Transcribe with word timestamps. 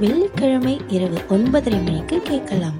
வெள்ளிக்கிழமை 0.00 0.80
இரவு 0.88 1.18
ஒன்பதரை 1.28 1.84
மணிக்கு 1.84 2.20
கேட்கலாம். 2.20 2.78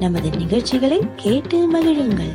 நமது 0.00 0.30
நிகழ்ச்சிகளை 0.30 1.00
கேட்டு 1.16 1.72
மகிழுங்கள். 1.72 2.32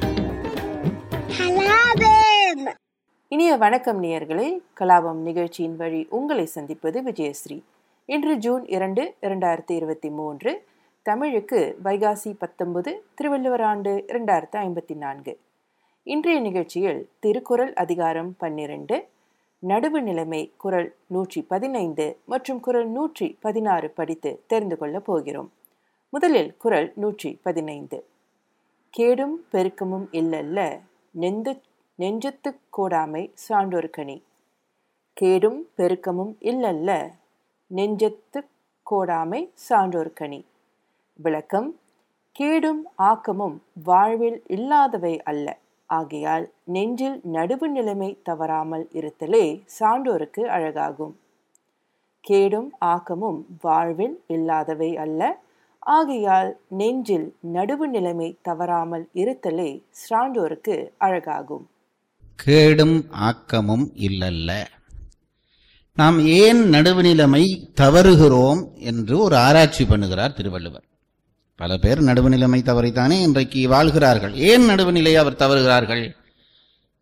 இனிய 3.28 3.56
வணக்கம் 3.56 4.04
நேயர்களே 4.04 4.62
கலாபம் 4.80 5.14
நிகழ்ச்சியின் 5.14 5.76
வழி 5.76 6.08
உங்களை 6.10 6.46
சந்திப்பது 6.46 7.02
விஜயஸ்ரீ. 7.02 7.62
இன்று 8.06 8.38
ஜூன் 8.38 8.68
இரண்டு 8.68 9.14
இரண்டாயிரத்தி 9.22 9.72
இருபத்தி 9.72 10.10
மூன்று 10.10 10.64
தமிழுக்கு 11.02 11.78
வைகாசி 11.84 12.36
பத்தொன்பது 12.40 13.04
திருவள்ளுவர் 13.16 13.62
ஆண்டு 13.62 14.06
இரண்டாயிரத்து 14.08 14.56
ஐம்பத்தி 14.56 14.96
நான்கு. 14.96 15.40
இன்றைய 16.04 16.40
நிகழ்ச்சியில் 16.40 17.10
திருக்குறள் 17.20 17.74
அதிகாரம் 17.74 18.36
பன்னிரண்டு 18.38 19.08
நடுவு 19.70 20.00
நிலைமை 20.02 20.54
குரல் 20.58 20.96
நூற்றி 21.08 21.42
பதினைந்து 21.42 22.06
மற்றும் 22.26 22.60
குரல் 22.60 22.88
நூற்றி 22.88 23.38
பதினாறு 23.42 23.90
படித்து 23.90 24.44
தெரிந்து 24.48 24.78
கொள்ளப் 24.78 25.06
போகிறோம். 25.06 25.52
முதலில் 26.10 26.58
குரல் 26.58 26.92
நூற்றி 26.96 27.40
பதினைந்து. 27.44 28.06
கேடும் 28.90 29.46
பெருக்கமும் 29.52 30.08
இல்லல்ல 30.12 30.60
நெந்து 31.12 31.62
நெஞ்சத்து 32.00 32.50
கோடாமை 32.78 33.24
சான்றோர்கனி 33.50 34.18
கேடும் 35.14 35.68
பெருக்கமும் 35.78 36.34
இல்லல்ல 36.42 37.12
நெஞ்சத்து 37.72 38.40
கோடாமை 38.92 39.42
சான்றோர்கனி 39.70 40.42
விளக்கம் 41.20 41.70
கேடும் 42.32 42.82
ஆக்கமும் 42.96 43.58
வாழ்வில் 43.84 44.44
இல்லாதவை 44.48 45.14
அல்ல. 45.24 45.48
ஆகையால் 45.86 46.54
நெஞ்சில் 46.64 47.22
நடுவு 47.34 47.68
நிலைமை 47.68 48.20
தவறாமல் 48.24 48.90
இருத்தலே 48.94 49.66
சான்றோருக்கு 49.80 50.38
அழகாகும். 50.38 51.14
கேடும் 52.20 52.74
ஆக்கமும் 52.80 53.46
வாழ்வில் 53.62 54.24
இல்லாதவை 54.28 54.98
அல்ல. 54.98 55.44
ஆகையால் 55.80 56.60
நெஞ்சில் 56.68 57.36
நடுவு 57.54 57.88
நிலைமை 57.88 58.38
தவறாமல் 58.42 59.10
இருத்தலே 59.14 59.84
சான்றோருக்கு 60.10 60.90
அழகாகும். 61.00 61.66
கேடும் 62.36 63.06
ஆக்கமும் 63.10 63.92
இல்லல்ல. 63.94 64.66
நாம் 65.96 66.20
ஏன் 66.20 66.58
நடுவு 66.58 67.02
நிலைமை 67.02 67.72
தவறுகிறோம் 67.82 68.74
என்று 68.74 69.20
ஒரு 69.20 69.36
ஆராய்ச்சி 69.36 69.84
பண்ணுகிறார் 69.84 70.34
திருவள்ளுவர். 70.34 70.84
பல 71.58 71.78
பேர் 71.78 72.04
நடுவுநிலைமை 72.04 72.60
தவறித்தானே 72.62 73.22
இன்றைக்கு 73.22 73.68
வாழ்கிறார்கள். 73.68 74.34
ஏன் 74.34 74.66
நடுவுநிலை 74.66 75.16
அவர் 75.16 75.36
தவறுகிறார்கள்? 75.36 76.16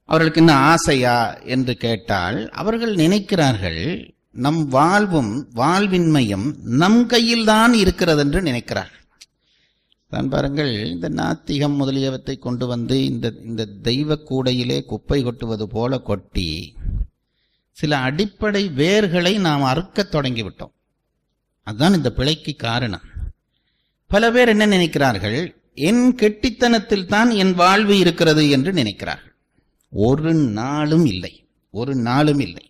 அவர்களுக்கு 0.03 0.41
என்ன 0.41 0.55
ஆசையா 0.55 1.33
என்று 1.33 1.75
கேட்டால் 1.75 2.49
அவர்கள் 2.49 2.95
நினைக்கிறார்கள் 2.95 4.11
நம் 4.31 4.67
வாழ்வும் 4.67 5.49
வாழ்வின்மையும் 5.55 6.55
நம் 6.61 7.05
கையில்தான் 7.05 7.73
இருக்கிறது 7.73 8.19
என்று 8.19 8.41
நினைக்கிறார்கள். 8.41 9.01
தான் 10.09 10.29
பாருங்கள் 10.29 10.85
இந்த 10.85 11.09
நாத்திகம் 11.09 11.75
முதலியவற்றை 11.75 12.35
கொண்டு 12.37 12.67
வந்து 12.67 13.05
இந்த 13.05 13.33
இந்த 13.43 13.65
தெய்வ 13.65 14.15
கூடையிலே 14.15 14.85
குப்பை 14.85 15.23
கொட்டுவது 15.23 15.67
போல 15.67 15.97
கொட்டி 15.97 16.75
சில 17.71 17.97
அடிப்படை 17.97 18.71
வேர்களை 18.77 19.39
நாம் 19.39 19.63
அறுக்கத் 19.63 20.15
தொடங்கிவிட்டோம். 20.15 20.73
அதுதான் 21.63 21.93
இந்த 21.93 22.11
பிழைக்கு 22.11 22.55
காரணம். 22.55 23.11
பல 24.13 24.31
பேர் 24.31 24.47
என்ன 24.47 24.67
நினைக்கிறார்கள்? 24.67 25.55
என் 25.73 26.15
கெட்டித்தனத்தில் 26.15 27.05
தான் 27.05 27.29
என் 27.29 27.53
வாழ்வு 27.53 27.97
இருக்கிறது 27.97 28.49
என்று 28.49 28.71
நினைக்கிறார்கள். 28.71 29.33
ஒரு 29.91 30.33
நாளும் 30.33 31.05
இல்லை. 31.05 31.45
ஒரு 31.71 31.95
நாளும் 31.95 32.39
இல்லை. 32.39 32.69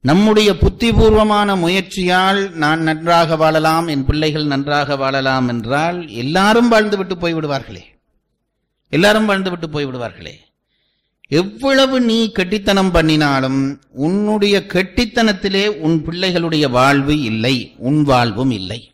நம்முடைய 0.00 0.52
புத்திபூர்வமான 0.52 1.56
முயற்சியால் 1.56 2.50
நான் 2.54 2.82
நன்றாக 2.82 3.36
வாழலாம் 3.36 3.86
என் 3.86 4.04
பிள்ளைகள் 4.04 4.46
நன்றாக 4.46 4.96
வாழலாம் 4.96 5.48
என்றால் 5.48 6.08
எல்லாரும் 6.08 6.72
வாழ்ந்துவிட்டு 6.72 7.14
போய்விடுவார்களே 7.20 7.84
எல்லாரும் 8.90 9.28
வாழ்ந்துவிட்டு 9.28 9.68
போய்விடுவார்களே 9.72 10.34
எவ்வளவு 11.28 12.00
நீ 12.00 12.32
கெட்டித்தனம் 12.38 12.92
பண்ணினாலும் 12.92 13.80
உன்னுடைய 13.92 14.64
கெட்டித்தனத்திலே 14.68 15.66
உன் 15.66 16.04
பிள்ளைகளுடைய 16.06 16.70
வாழ்வு 16.70 17.20
இல்லை 17.20 17.74
உன் 17.78 18.02
வாழ்வும் 18.02 18.50
இல்லை. 18.50 18.93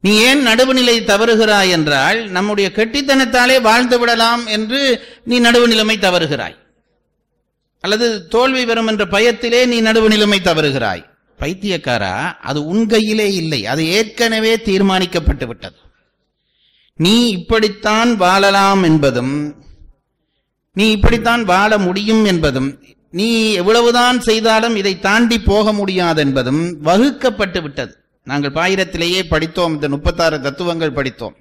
நீ 0.00 0.16
ஏன் 0.16 0.46
நடுவுநிலை 0.46 1.04
தவறுகிறாய் 1.04 1.70
என்றால் 1.70 2.28
நம்முடைய 2.28 2.70
கெட்டித்தனத்தாலே 2.74 3.60
வாழ்ந்து 3.60 3.98
விடலாம் 3.98 4.46
என்று 4.46 5.02
நீ 5.24 5.40
நடுவுநிலைமை 5.40 5.98
தவறுகிறாய். 5.98 6.56
அல்லது 7.80 8.28
தோல்வி 8.28 8.64
வரும் 8.64 8.86
என்ற 8.86 9.04
பயத்திலே 9.04 9.66
நீ 9.66 9.82
நடுவுநிலைமை 9.82 10.38
தவறுகிறாய். 10.40 11.04
பைத்தியக்காரா 11.38 12.38
அது 12.40 12.66
உன் 12.66 12.86
கையிலே 12.86 13.34
இல்லை. 13.34 13.66
அது 13.66 13.86
ஏற்கனவே 13.86 14.56
தீர்மானிக்கப்பட்டு 14.56 15.46
விட்டது. 15.46 15.76
நீ 16.96 17.28
இப்படித்தான் 17.28 18.16
வாழலாம் 18.16 18.82
என்பதும் 18.82 19.64
நீ 20.74 20.90
இப்படித்தான் 20.90 21.44
வாழ 21.44 21.78
முடியும் 21.78 22.24
என்பதும் 22.24 22.82
நீ 23.10 23.52
எவ்வளவுதான் 23.52 24.20
செய்தாலும் 24.20 24.76
இதை 24.76 24.98
தாண்டி 24.98 25.40
போக 25.40 25.72
முடியாது 25.72 26.20
என்பதும் 26.20 26.80
வகுக்கப்பட்டு 26.80 27.62
விட்டது. 27.62 27.97
நாங்கள் 28.28 28.52
பாயிரத்திலேயே 28.52 29.22
படித்தோம் 29.22 29.74
இந்த 29.74 29.88
முப்பத்தாறு 29.88 30.40
தத்துவங்கள் 30.40 30.92
படித்தோம். 30.92 31.36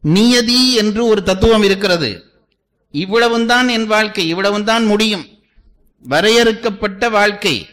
நியதி 0.00 0.74
என்று 0.74 1.04
ஒரு 1.04 1.22
தத்துவம் 1.22 1.62
இருக்கிறது. 1.62 2.22
இவ்வளவுந்தான் 2.92 3.70
என் 3.70 3.86
வாழ்க்கை 3.86 4.34
இவ்வளவுந்தான் 4.34 4.86
முடியும். 4.86 5.26
வரையறுக்கப்பட்ட 6.02 7.08
வாழ்க்கை. 7.08 7.66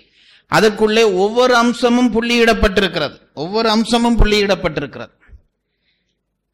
அதற்குள்ளே 0.48 1.04
ஒவ்வொரு 1.04 1.56
அம்சமும் 1.56 2.12
புள்ளியிடப்பட்டிருக்கிறது. 2.14 3.20
ஒவ்வொரு 3.34 3.70
அம்சமும் 3.70 4.26
புள்ளியிடப்பட்டிருக்கிறது. 4.26 5.14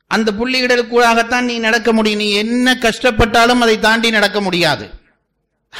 அந்த 0.08 0.32
புள்ளியிடலுக்குள்ளாகத்தான் 0.32 1.42
நீ 1.42 1.58
நடக்க 1.58 1.94
முடியும். 1.94 2.20
நீ 2.20 2.30
என்ன 2.32 2.78
கஷ்டப்பட்டாலும் 2.82 3.60
அதை 3.60 3.80
தாண்டி 3.80 4.10
நடக்க 4.10 4.42
முடியாது. 4.42 4.90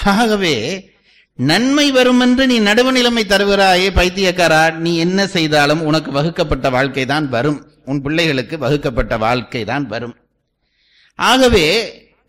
ஆகவே 0.04 0.93
நன்மை 1.40 1.86
வரும் 1.92 2.20
என்று 2.20 2.44
நீ 2.48 2.58
நடுவு 2.60 2.92
நிலைமை 2.98 3.24
தருகிறாயே 3.30 3.88
பைத்தியக்காரா 4.00 4.64
நீ 4.84 4.92
என்ன 5.06 5.20
செய்தாலும் 5.36 5.82
உனக்கு 5.90 6.10
வகுக்கப்பட்ட 6.12 6.68
வாழ்க்கை 6.76 7.06
தான் 7.12 7.28
வரும். 7.36 7.60
உன் 7.86 8.02
பிள்ளைகளுக்கு 8.02 8.56
வகுக்கப்பட்ட 8.58 9.14
வாழ்க்கை 9.24 9.62
தான் 9.72 9.86
வரும். 9.94 10.16
ஆகவே 11.20 11.66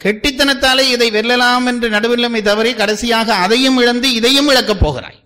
கெட்டித்தனத்தாலே 0.04 0.84
இதை 0.94 1.08
வெல்லலாம் 1.16 1.66
என்று 1.70 1.88
நடுவில்லைமை 1.90 2.40
தவறி 2.42 2.70
கடைசியாக 2.74 3.34
அதையும் 3.44 3.78
இழந்து 3.82 4.08
இதையும் 4.18 4.48
இழக்கப் 4.52 4.82
போகிறாய். 4.84 5.18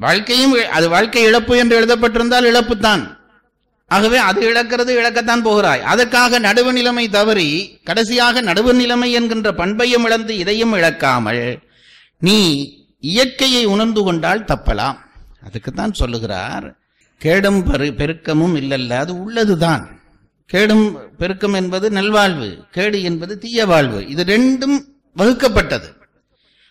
வாழ்க்கையும் 0.00 0.54
அது 0.76 0.86
வாழ்க்கை 0.94 1.22
இழப்பு 1.28 1.54
என்று 1.62 1.76
எழுதப்பட்டிருந்தால் 1.78 2.48
இழப்பு 2.50 2.74
தான் 2.78 3.04
ஆகவே 3.90 4.18
அது 4.28 4.40
இழக்கிறது 4.50 4.92
இழக்கத்தான் 5.00 5.42
போகிறாய். 5.48 5.82
அதற்காக 5.92 6.38
நடுவு 6.46 6.72
நிலைமை 6.78 7.04
தவறி 7.16 7.48
கடைசியாக 7.88 8.42
நடுவு 8.48 8.72
நிலைமை 8.80 9.10
என்கின்ற 9.20 9.50
பண்பையும் 9.60 10.06
இழந்து 10.08 10.36
இதையும் 10.42 10.76
இழக்காமல் 10.78 11.42
நீ 12.18 12.38
இயற்கையை 13.00 13.64
உணர்ந்து 13.64 14.02
கொண்டால் 14.02 14.44
தப்பலாம். 14.44 14.96
அதுக்குத்தான் 15.46 15.92
சொல்லுகிறார் 15.92 16.78
கேடும் 17.18 17.64
பெரு 17.64 17.84
பெருக்கமும் 17.84 18.56
இல்லல்ல 18.56 18.90
அது 18.90 19.22
உள்ளதுதான். 19.22 20.00
கேடும் 20.46 21.16
பெருக்கம் 21.16 21.52
என்பது 21.52 21.90
நல்வாழ்வு 21.90 22.64
கேடு 22.70 23.02
என்பது 23.02 23.38
தீய 23.38 23.66
வாழ்வு. 23.66 24.06
இது 24.08 24.24
ரெண்டும் 24.24 24.84
வகுக்கப்பட்டது. 25.16 25.96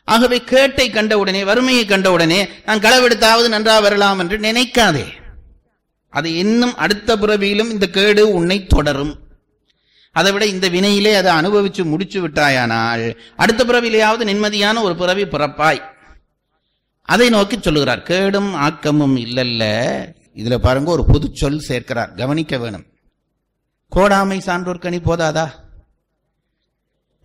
ஆகவே 0.03 0.41
கேட்டை 0.41 0.89
கண்டவுடனே 0.89 1.43
வறுமையை 1.43 1.85
கண்டவுடனே 1.85 2.49
நான் 2.65 2.79
களவெடுத்தாவது 2.79 3.47
நன்றா 3.47 3.81
வரலாம் 3.81 4.19
என்று 4.19 4.37
நினைக்காதே. 4.37 5.05
அது 6.09 6.35
இன்னும் 6.35 6.75
அடுத்த 6.75 7.17
பிறவியிலும் 7.17 7.69
இந்த 7.69 7.87
கேடு 7.87 8.29
உன்னை 8.29 8.65
தொடரும். 8.65 9.26
அதை 10.11 10.31
விட 10.31 10.45
இந்த 10.45 10.69
வினையிலே 10.69 11.13
அதை 11.13 11.33
அனுபவிச்சு 11.33 11.83
முடிச்சு 11.83 12.27
விட்டாயானால் 12.27 13.17
அடுத்த 13.35 13.65
பிறவிலேயாவது 13.65 14.25
நிம்மதியான 14.25 14.81
ஒரு 14.81 14.95
பிறவி 14.95 15.23
பிறப்பாய். 15.23 15.81
அதை 17.01 17.29
நோக்கி 17.29 17.57
சொல்லுகிறார். 17.61 18.01
கேடும் 18.01 18.53
ஆக்கமும் 18.53 19.17
இல்லல்ல. 19.17 19.91
இதுல 20.35 20.55
பாருங்க 20.55 20.91
ஒரு 20.91 21.05
பொது 21.05 21.29
சொல் 21.33 21.63
சேர்க்கிறார். 21.67 22.17
கவனிக்க 22.17 22.57
வேணும். 22.57 22.85
கோடாமை 23.95 24.37
சான்றோர்க்கணி 24.39 24.99
போதாதா? 24.99 25.49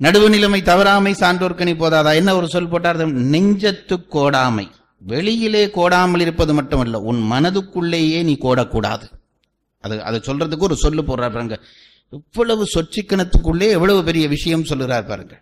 நடுவு 0.01 0.29
நிலைமை 0.29 0.63
தவறாமை 0.63 1.13
சான்றோர்க்கணி 1.13 1.75
போதாதா? 1.75 2.15
என்ன 2.15 2.37
ஒரு 2.37 2.49
சொல் 2.49 2.69
போட்டார்? 2.69 3.09
நெஞ்சத்து 3.09 4.07
கோடாமை. 4.13 4.71
வெளியிலே 4.99 5.67
கோடாமல் 5.67 6.21
இருப்பது 6.21 6.55
மட்டுமல்ல 6.55 6.99
உன் 6.99 7.31
மனதுக்குள்ளேயே 7.31 8.23
நீ 8.23 8.37
கோடக்கூடாது. 8.41 9.03
அது 9.81 10.03
அதை 10.03 10.21
சொல்றதுக்கு 10.25 10.59
ஒரு 10.59 10.77
சொல்லு 10.77 11.03
போடுறாரு 11.03 11.33
பாருங்க. 11.33 11.61
இவ்வளவு 12.13 12.69
சொச்சிக்கணத்துக்குள்ளே 12.75 13.69
எவ்வளவு 13.69 14.05
பெரிய 14.05 14.29
விஷயம் 14.29 14.65
சொல்லுகிறார் 14.65 15.07
பாருங்க 15.07 15.41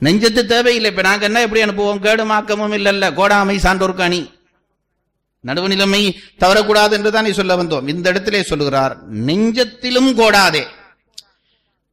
நெஞ்சத்து 0.00 0.44
தேவையில்லை. 0.44 0.90
இப்ப 0.90 1.02
நாங்க 1.02 1.24
என்ன 1.24 1.40
எப்படி 1.40 1.62
அனுப்புவோம்? 1.62 2.02
கேடுமாக்கமும் 2.06 2.78
இல்லல்ல. 2.78 3.06
கோடாமை 3.14 3.56
சான்றோர்க்கு 3.56 4.00
அணி. 4.00 4.30
நடுவு 5.46 5.66
நிலைமை 5.66 6.18
தவறக்கூடாது 6.40 6.90
என்றுதான் 6.90 7.24
நீ 7.24 7.30
சொல்ல 7.30 7.56
வந்தோம். 7.56 7.88
இந்த 7.88 8.08
இடத்திலே 8.08 8.42
சொல்லுகிறார் 8.42 9.12
நெஞ்சத்திலும் 9.12 10.14
கோடாதே. 10.14 10.64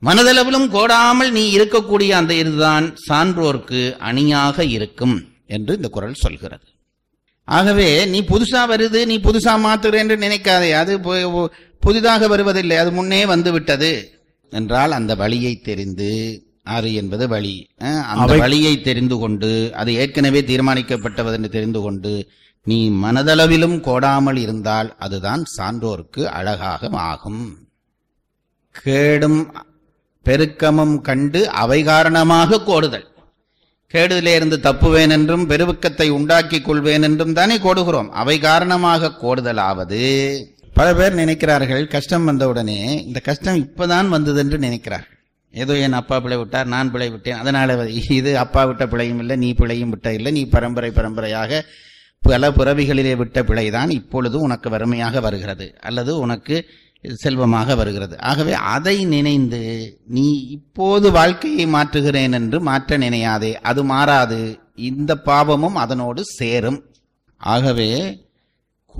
மனதளவிலும் 0.05 0.67
கோடாமல் 0.67 1.31
நீ 1.31 1.57
இருக்கக்கூடிய 1.57 2.09
அந்த 2.09 2.33
இதுதான் 2.33 2.95
சான்றோர்க்கு 3.09 3.97
அணியாக 3.97 4.65
இருக்கும் 4.65 5.25
என்று 5.47 5.75
இந்த 5.75 5.87
குரல் 5.87 6.13
சொல்கிறது. 6.13 6.65
ஆகவே 7.45 8.05
நீ 8.05 8.21
புதுசா 8.21 8.61
வருது 8.69 9.05
நீ 9.05 9.17
புதுசா 9.17 9.53
மாத்துகிறேன் 9.65 9.97
என்று 9.97 10.17
நினைக்காதே. 10.17 10.71
அது 10.73 10.99
புதிதாக 11.85 12.27
வருவதில்லை 12.33 12.77
அது 12.81 12.91
முன்னே 12.97 13.21
வந்து 13.33 13.51
விட்டது 13.55 13.91
என்றால் 14.51 14.91
அந்த 14.97 15.11
வழியை 15.21 15.53
தெரிந்து 15.67 16.09
ஆறு 16.75 16.89
என்பது 16.99 17.25
வழி. 17.33 17.55
அந்த 18.11 18.33
வழியை 18.43 18.73
தெரிந்து 18.81 19.15
கொண்டு 19.21 19.49
அது 19.81 19.91
ஏற்கனவே 20.01 20.41
தீர்மானிக்கப்பட்டது 20.49 21.35
என்று 21.37 21.49
தெரிந்து 21.55 21.79
கொண்டு 21.85 22.13
நீ 22.65 22.77
மனதளவிலும் 23.03 23.77
கோடாமல் 23.87 24.39
இருந்தால் 24.43 24.89
அதுதான் 25.05 25.41
சான்றோர்க்கு 25.55 26.23
அழகாக 26.37 26.89
ஆகும். 27.09 27.43
கேடும் 28.75 29.39
பெருக்கமும் 30.25 30.95
கண்டு 31.07 31.41
அவை 31.63 31.79
காரணமாக 31.89 32.61
கோடுதல். 32.69 33.07
கேடுதிலே 33.93 34.33
இருந்து 34.35 34.57
தப்புவேன் 34.63 35.13
என்றும் 35.17 35.43
பெருவுக்கத்தை 35.49 36.07
உண்டாக்கிக் 36.17 36.65
கொள்வேன் 36.67 37.05
என்றும் 37.09 37.35
தானே 37.39 37.57
கோடுகிறோம். 37.65 38.09
அவை 38.21 38.35
காரணமாக 38.47 39.13
கோடுதலாவது 39.23 40.01
பல 40.77 40.87
பேர் 40.97 41.19
நினைக்கிறார்கள் 41.21 41.83
கஷ்டம் 41.95 42.27
வந்தவுடனே 42.29 42.77
இந்த 43.07 43.19
கஷ்டம் 43.27 43.57
இப்போதான் 43.63 44.07
வந்தது 44.13 44.39
என்று 44.43 44.57
நினைக்கிறார்கள். 44.57 45.17
ஏதோ 45.53 45.73
என் 45.85 45.97
அப்பா 45.99 46.15
பிழை 46.19 46.37
விட்டார் 46.37 46.71
நான் 46.73 46.91
பிழை 46.93 47.07
விட்டேன் 47.13 47.39
அதனால் 47.41 47.73
இது 48.19 48.31
அப்பா 48.43 48.61
விட்ட 48.69 48.83
பிழையும் 48.93 49.19
இல்லை 49.23 49.35
நீ 49.43 49.49
பிழையும் 49.59 49.91
விட்ட 49.93 50.13
இல்லை 50.17 50.31
நீ 50.37 50.43
பரம்பரை 50.55 50.89
பரம்பரையாக 50.91 51.59
பல 52.23 52.49
பிறவிகளிலே 52.57 53.13
விட்ட 53.21 53.39
பிழைதான் 53.49 53.91
இப்பொழுது 53.99 54.37
உனக்கு 54.47 54.67
வறுமையாக 54.75 55.21
வருகிறது 55.25 55.67
அல்லது 55.89 56.11
உனக்கு 56.25 56.57
செல்வமாக 57.23 57.75
வருகிறது. 57.75 58.15
ஆகவே 58.29 58.53
அதை 58.75 58.97
நினைந்து 59.13 59.61
நீ 60.17 60.27
இப்போது 60.57 61.07
வாழ்க்கையை 61.19 61.65
மாற்றுகிறேன் 61.75 62.35
என்று 62.39 62.59
மாற்ற 62.69 62.97
நினையாதே 62.97 63.53
அது 63.69 63.81
மாறாது 63.93 64.41
இந்த 64.89 65.11
பாவமும் 65.29 65.79
அதனோடு 65.83 66.23
சேரும். 66.39 66.79
ஆகவே 67.41 67.89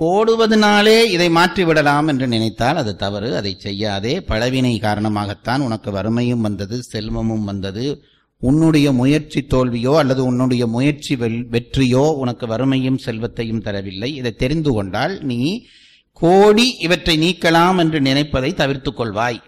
கோடுவதனாலே 0.00 1.04
இதை 1.04 1.28
மாற்றிவிடலாம் 1.28 2.08
என்று 2.08 2.26
நினைத்தால் 2.26 2.76
அது 2.76 2.96
தவறு. 2.96 3.36
அதை 3.36 3.54
செய்யாதே. 3.58 4.20
பழவினை 4.20 4.80
காரணமாகத்தான் 4.80 5.58
உனக்கு 5.58 5.90
வறுமையும் 5.90 6.40
வந்தது 6.40 6.82
செல்வமும் 6.82 7.44
வந்தது. 7.44 8.04
உன்னுடைய 8.38 8.92
முயற்சி 8.92 9.46
தோல்வியோ 9.50 9.96
அல்லது 9.96 10.24
உன்னுடைய 10.24 10.66
முயற்சி 10.66 11.16
வெல்- 11.16 11.44
வெற்றியோ 11.50 12.12
உனக்கு 12.12 12.46
வறுமையும் 12.46 12.98
செல்வத்தையும் 12.98 13.62
தரவில்லை. 13.62 14.04
இதை 14.04 14.32
தெரிந்து 14.32 14.72
கொண்டால் 14.72 15.18
நீ 15.22 15.64
கோடி 16.12 16.76
இவற்றை 16.78 17.18
நீக்கலாம் 17.18 17.78
என்று 17.78 18.00
நினைப்பதை 18.00 18.54
தவிர்த்துக் 18.54 19.00
கொள்வாய். 19.00 19.38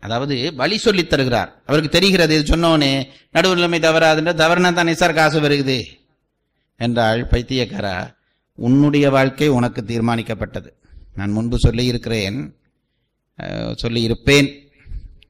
அதாவது 0.00 0.54
வழி 0.54 0.78
சொல்லித் 0.78 1.10
தருகிறார். 1.10 1.62
அவருக்கு 1.66 1.90
தெரிகிறது 1.90 2.38
இது 2.38 2.56
சொன்னோனே 2.56 3.04
நடுவுநிலைமை 3.32 3.78
தவறாதுன்ற 3.78 4.34
தவறுனா 4.34 4.72
தானே 4.72 4.94
சார் 4.94 5.12
காசு 5.12 5.40
வருகுது? 5.40 5.84
என்றாள் 6.76 7.26
பைத்தியக்காரா. 7.26 8.16
உன்னுடைய 8.58 9.10
வாழ்க்கை 9.10 9.48
உனக்கு 9.48 9.82
தீர்மானிக்கப்பட்டது. 9.82 10.72
நான் 11.14 11.30
முன்பு 11.30 11.58
சொல்லியிருக்கிறேன் 11.58 12.56
சொல்லியிருப்பேன். 13.82 14.68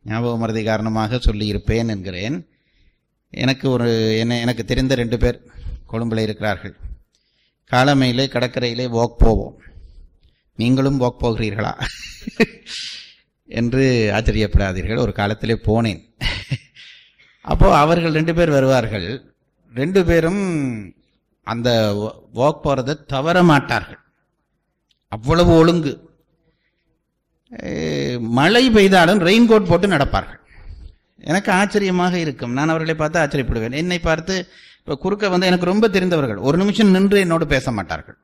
ஞாபகமறதி 0.07 0.65
காரணமாக 0.65 1.17
சொல்லியிருப்பேன் 1.17 1.89
என்கிறேன். 1.89 2.49
எனக்கு 3.31 3.71
ஒரு 3.71 4.19
என்ன 4.19 4.41
எனக்கு 4.41 4.65
தெரிந்த 4.65 4.95
ரெண்டு 4.95 5.19
பேர் 5.19 5.43
கொழும்பில் 5.87 6.19
இருக்கிறார்கள். 6.19 6.77
காலமையிலே 7.71 8.27
கடற்கரையிலே 8.27 8.89
வாக் 8.89 9.19
போவோம். 9.19 9.59
நீங்களும் 10.57 11.01
வாக் 11.01 11.17
போகிறீர்களா? 11.21 11.85
என்று 13.47 14.11
ஆச்சரியப்படாதீர்கள். 14.15 14.99
ஒரு 14.99 15.13
காலத்திலே 15.13 15.55
போனேன். 15.55 16.15
அப்போது 17.43 17.75
அவர்கள் 17.75 18.13
ரெண்டு 18.13 18.35
பேர் 18.35 18.51
வருவார்கள். 18.51 19.35
ரெண்டு 19.75 20.05
பேரும் 20.05 20.95
அந்த 21.53 21.69
வாக் 22.39 22.65
போகிறத 22.65 22.97
தவற 23.13 23.43
மாட்டார்கள். 23.51 24.01
அவ்வளவு 25.09 25.53
ஒழுங்கு. 25.61 25.95
மழை 28.39 28.65
பெய்தாலும் 28.77 29.23
ரெயின் 29.29 29.49
கோட் 29.51 29.69
போட்டு 29.69 29.95
நடப்பார்கள். 29.95 30.41
எனக்கு 31.31 31.51
ஆச்சரியமாக 31.61 32.15
இருக்கும். 32.25 32.53
நான் 32.57 32.73
அவர்களை 32.73 32.95
பார்த்து 32.95 33.23
ஆச்சரியப்படுவேன். 33.25 33.79
என்னை 33.83 33.99
பார்த்து 33.99 34.35
இப்போ 34.79 34.97
குறுக்க 35.05 35.29
வந்து 35.29 35.49
எனக்கு 35.51 35.71
ரொம்ப 35.73 35.89
தெரிந்தவர்கள். 35.89 36.41
ஒரு 36.49 36.57
நிமிஷம் 36.63 36.95
நின்று 36.97 37.19
என்னோடு 37.25 37.47
பேச 37.55 37.73
மாட்டார்கள். 37.79 38.19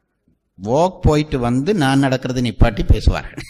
வாக் 0.62 0.98
போயிட்டு 1.06 1.38
வந்து 1.38 1.70
நான் 1.82 2.04
நடக்கிறது 2.06 2.40
நிப்பாட்டி 2.48 2.82
பேசுவார்கள். 2.92 3.44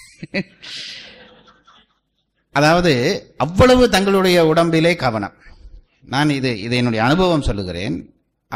அதாவது 2.52 2.92
அவ்வளவு 3.36 3.84
தங்களுடைய 3.94 4.38
உடம்பிலே 4.46 4.94
கவனம். 5.04 5.36
நான் 6.14 6.30
இது 6.38 6.50
இது 6.66 6.74
என்னுடைய 6.76 7.04
அனுபவம் 7.04 7.46
சொல்லுகிறேன். 7.48 7.96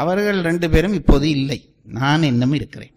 அவர்கள் 0.01 0.39
ரெண்டு 0.49 0.67
பேரும் 0.73 0.97
இப்போது 1.01 1.27
இல்லை. 1.37 1.59
நான் 1.99 2.29
இன்னும் 2.31 2.53
இருக்கிறேன். 2.57 2.93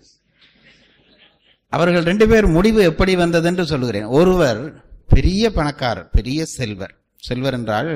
அவர்கள் 1.77 2.09
ரெண்டு 2.11 2.27
பேர் 2.31 2.47
முடிவு 2.57 2.81
எப்படி 2.91 3.13
வந்தது 3.23 3.47
என்று 3.51 3.65
சொல்லுகிறேன். 3.73 4.09
ஒருவர் 4.21 4.61
பெரிய 5.15 5.51
பணக்காரர் 5.59 6.11
பெரிய 6.17 6.41
செல்வர். 6.57 6.95
செல்வர் 7.29 7.57
என்றால் 7.59 7.91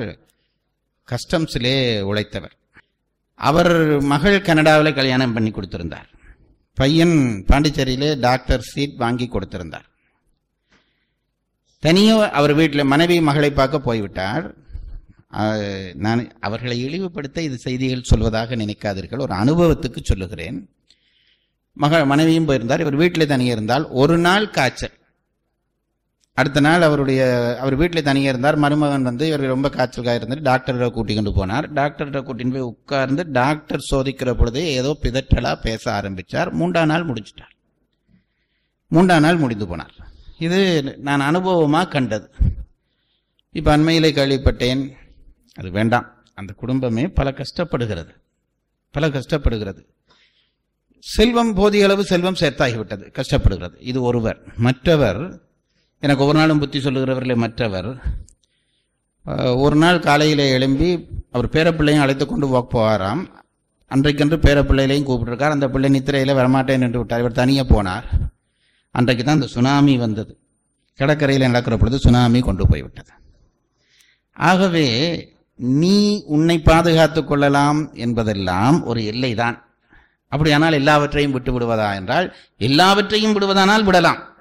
கஸ்டம்ஸிலே 1.07 1.75
உழைத்தவர். 2.11 2.55
அவர் 3.39 3.73
மகள் 4.13 4.45
கனடாவில் 4.47 4.97
கல்யாணம் 4.99 5.33
பண்ணி 5.35 5.51
கொடுத்திருந்தார். 5.51 6.07
பையன் 6.79 7.17
பாண்டிச்சேரியிலே 7.49 8.09
டாக்டர் 8.19 8.63
சீட் 8.71 8.97
வாங்கி 9.03 9.25
கொடுத்திருந்தார். 9.29 9.87
தனியோ 11.85 12.15
அவர் 12.39 12.53
வீட்டில் 12.53 12.89
மனைவி 12.93 13.17
மகளை 13.29 13.49
பார்க்க 13.51 13.87
போய்விட்டார். 13.87 14.45
நான் 15.93 16.31
அவர்களை 16.39 16.75
இழிவுபடுத்த 16.85 17.41
இது 17.41 17.57
செய்திகள் 17.57 18.09
சொல்வதாக 18.11 18.55
நினைக்காதீர்கள். 18.63 19.23
ஒரு 19.25 19.33
அனுபவத்துக்கு 19.35 20.01
சொல்லுகிறேன். 20.03 20.59
மக 21.73 22.05
மனைவியும் 22.05 22.45
போயிருந்தார். 22.45 22.79
இவர் 22.79 22.95
வீட்டில் 22.95 23.31
தனியே 23.33 23.51
இருந்தால் 23.51 23.87
ஒரு 23.89 24.17
நாள் 24.17 24.49
காய்ச்சல். 24.49 24.95
அடுத்த 26.33 26.59
நாள் 26.59 26.81
அவருடைய 26.81 27.21
அவர் 27.61 27.75
வீட்டில் 27.75 28.07
தனியே 28.07 28.29
இருந்தார். 28.29 28.57
மருமகன் 28.57 29.07
வந்து 29.09 29.27
இவர் 29.27 29.39
ரொம்ப 29.39 29.69
காய்ச்சலுக்காக 29.69 30.19
இருந்தார் 30.19 30.45
டாக்டரை 30.49 30.89
கூட்டி 30.89 31.13
கொண்டு 31.15 31.31
போனார். 31.37 31.67
டாக்டர்கிட்ட 31.79 32.19
கூட்டின்னு 32.27 32.55
போய் 32.55 32.69
உட்கார்ந்து 32.73 33.23
டாக்டர் 33.31 33.87
சோதிக்கிற 33.91 34.33
பொழுது 34.33 34.65
ஏதோ 34.65 34.97
பிதற்றலா 35.01 35.53
பேச 35.61 35.93
ஆரம்பித்தார் 35.93 36.51
மூன்றாம் 36.51 36.91
நாள் 36.93 37.03
முடிச்சிட்டார். 37.03 37.53
மூன்றாம் 38.87 39.21
நாள் 39.21 39.37
முடிந்து 39.37 39.65
போனார். 39.65 39.95
இது 40.37 40.59
நான் 40.97 41.25
அனுபவமாக 41.29 41.87
கண்டது. 41.87 42.29
இப்போ 43.51 43.77
அண்மையிலே 43.77 44.11
கேள்விப்பட்டேன். 44.11 44.91
அது 45.57 45.69
வேண்டாம். 45.71 46.05
அந்த 46.33 46.53
குடும்பமே 46.53 47.07
பல 47.07 47.31
கஷ்டப்படுகிறது. 47.31 48.13
பல 48.91 49.07
கஷ்டப்படுகிறது. 49.07 49.85
செல்வம் 50.99 51.53
போதிய 51.53 51.83
அளவு 51.83 52.03
செல்வம் 52.03 52.39
சேர்த்தாகிவிட்டது. 52.39 53.21
கஷ்டப்படுகிறது. 53.21 53.75
இது 53.79 54.01
ஒருவர். 54.01 54.41
மற்றவர் 54.57 55.39
எனக்கு 55.99 56.23
ஒரு 56.23 56.37
நாளும் 56.37 56.59
புத்தி 56.59 56.79
சொல்லுகிறவர்களே 56.79 57.35
மற்றவர் 57.35 58.01
ஒரு 59.55 59.75
நாள் 59.75 59.99
காலையில் 59.99 60.37
எழும்பி 60.37 61.07
அவர் 61.31 61.49
பேரப்பிள்ளையும் 61.49 61.99
அழைத்து 61.99 62.25
கொண்டு 62.25 62.47
வாக் 62.47 62.75
போவாராம். 62.75 63.23
அன்றைக்கென்று 63.87 64.37
பேரப்பிள்ளைகளையும் 64.37 65.07
கூப்பிட்டுருக்கார். 65.09 65.49
அந்த 65.49 65.69
பிள்ளை 65.69 65.89
நித்திரையில் 65.89 66.35
வரமாட்டேன் 66.35 66.81
என்று 66.81 66.97
விட்டார். 66.97 67.19
இவர் 67.19 67.31
தனியாக 67.31 67.83
போனார். 67.83 68.03
அன்றைக்கு 68.91 69.23
தான் 69.23 69.35
அந்த 69.35 69.47
சுனாமி 69.47 69.97
வந்தது. 69.97 70.39
கடற்கரையில் 70.95 71.45
நடக்கிற 71.45 71.77
பொழுது 71.77 71.99
சுனாமி 71.99 72.39
கொண்டு 72.39 72.67
போய்விட்டது. 72.67 73.11
ஆகவே 74.33 74.87
நீ 75.57 76.23
உன்னை 76.25 76.59
பாதுகாத்துக் 76.59 77.27
கொள்ளலாம் 77.27 77.93
என்பதெல்லாம் 77.93 78.85
ஒரு 78.85 79.01
எல்லைதான். 79.01 79.65
அப்படியானால் 80.27 80.73
எல்லாவற்றையும் 80.73 81.31
விட்டு 81.31 81.59
விடுவதா 81.59 81.95
என்றால் 81.95 82.35
எல்லாவற்றையும் 82.57 83.39
விடுவதானால் 83.39 83.83
விடலாம். 83.83 84.35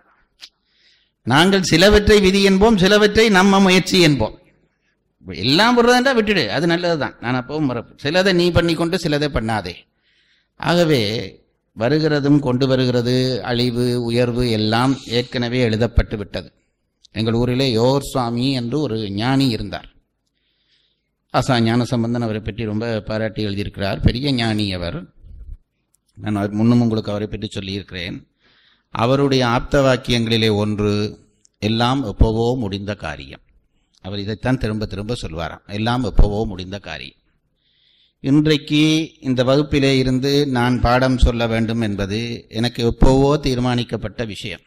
நாங்கள் 1.23 1.63
சிலவற்றை 1.63 2.21
விதி 2.21 2.49
என்போம் 2.49 2.77
சிலவற்றை 2.77 3.29
நம்ம 3.29 3.61
முயற்சி 3.61 4.07
என்போம். 4.07 4.35
எல்லாம் 5.33 5.77
விடுறதா 5.79 6.15
விட்டுடு 6.15 6.49
அது 6.49 6.67
நல்லதுதான். 6.67 7.17
நான் 7.21 7.45
அப்பவும் 7.45 7.61
மறப்பு 7.61 8.11
சிலதை 8.11 8.33
நீ 8.33 8.51
பண்ணிக்கொண்டு 8.51 8.97
சிலதை 8.97 9.29
பண்ணாதே. 9.29 9.75
ஆகவே 10.57 11.43
வருகிறதும் 11.79 12.39
கொண்டு 12.39 12.67
வருகிறது 12.67 13.41
அழிவு 13.45 14.03
உயர்வு 14.03 14.51
எல்லாம் 14.51 14.97
ஏற்கனவே 15.07 15.69
எழுதப்பட்டு 15.69 16.17
விட்டது. 16.17 16.53
எங்கள் 17.13 17.35
ஊரிலே 17.35 17.77
யோர் 17.77 18.01
சுவாமி 18.01 18.53
என்று 18.53 18.81
ஒரு 18.81 19.11
ஞானி 19.11 19.49
இருந்தார். 19.49 19.95
ஆசா 21.37 21.55
ஞானசம்பந்தன் 21.61 22.27
அவரை 22.27 22.41
பற்றி 22.41 22.65
ரொம்ப 22.65 23.01
பாராட்டி 23.01 23.47
எழுதியிருக்கிறார். 23.47 24.03
பெரிய 24.03 24.33
ஞானி 24.33 24.73
அவர். 24.73 24.99
நான் 26.15 26.37
அவர் 26.37 26.51
முன்னும் 26.51 26.81
உங்களுக்கு 26.81 27.11
அவரை 27.11 27.29
பற்றி 27.29 27.49
சொல்லியிருக்கிறேன். 27.51 28.17
அவருடைய 28.91 29.47
ஆப்த 29.47 29.81
வாக்கியங்களிலே 29.87 30.51
ஒன்று 30.55 31.19
எல்லாம் 31.59 32.05
எப்போவோ 32.05 32.57
முடிந்த 32.59 32.95
காரியம். 32.95 33.41
அவர் 34.03 34.19
இதைத்தான் 34.19 34.59
திரும்ப 34.59 34.87
திரும்ப 34.87 35.15
சொல்வாராம். 35.23 35.65
எல்லாம் 35.67 36.05
எப்போவோ 36.05 36.47
முடிந்த 36.47 36.79
காரியம். 36.79 37.21
இன்றைக்கு 38.21 38.83
இந்த 39.21 39.45
வகுப்பிலே 39.45 39.93
இருந்து 39.97 40.47
நான் 40.47 40.81
பாடம் 40.81 41.19
சொல்ல 41.19 41.47
வேண்டும் 41.47 41.81
என்பது 41.81 42.47
எனக்கு 42.49 42.83
எப்போவோ 42.87 43.31
தீர்மானிக்கப்பட்ட 43.43 44.25
விஷயம். 44.27 44.61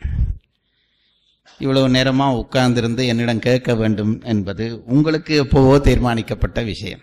இவ்வளவு 1.59 1.89
நேரமாக 1.89 2.45
உட்கார்ந்திருந்து 2.45 3.07
என்னிடம் 3.07 3.39
கேட்க 3.39 3.75
வேண்டும் 3.75 4.21
என்பது 4.23 4.81
உங்களுக்கு 4.85 5.43
எப்போவோ 5.43 5.79
தீர்மானிக்கப்பட்ட 5.79 6.63
விஷயம். 6.63 6.99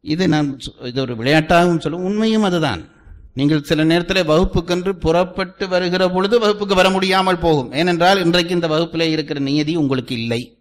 இது 0.00 0.28
நான் 0.28 0.58
சொ- 0.58 0.86
இது 0.86 1.00
ஒரு 1.00 1.14
விளையாட்டாகவும் 1.14 1.80
சொல்லும் 1.80 2.04
உண்மையும் 2.04 2.42
அதுதான். 2.42 2.88
நீங்கள் 3.34 3.62
சில 3.62 3.84
நேரத்தில் 3.84 4.24
வகுப்புக்கென்று 4.24 4.96
புறப்பட்டு 4.96 5.68
வருகிற 5.68 6.08
பொழுது 6.08 6.38
வகுப்புக்கு 6.38 6.74
வர 6.74 6.90
முடியாமல் 6.90 7.38
போகும். 7.38 7.72
ஏனென்றால் 7.72 8.24
இன்றைக்கு 8.24 8.54
இந்த 8.54 8.66
வகுப்பில் 8.66 9.10
இருக்கிற 9.10 9.40
நியதி 9.40 9.76
உங்களுக்கு 9.76 10.14
இல்லை. 10.14 10.58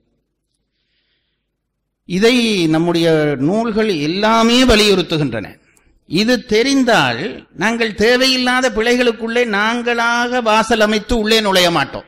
இதை 2.06 2.68
நம்முடைய 2.68 3.36
நூல்கள் 3.40 3.88
எல்லாமே 3.88 4.66
வலியுறுத்துகின்றன. 4.66 5.60
இது 6.08 6.46
தெரிந்தால் 6.46 7.48
நாங்கள் 7.56 7.96
தேவையில்லாத 7.96 8.70
பிழைகளுக்குள்ளே 8.70 9.46
நாங்களாக 9.46 10.42
வாசல் 10.42 10.80
அமைத்து 10.80 11.18
உள்ளே 11.18 11.42
நுழைய 11.42 11.72
மாட்டோம். 11.72 12.04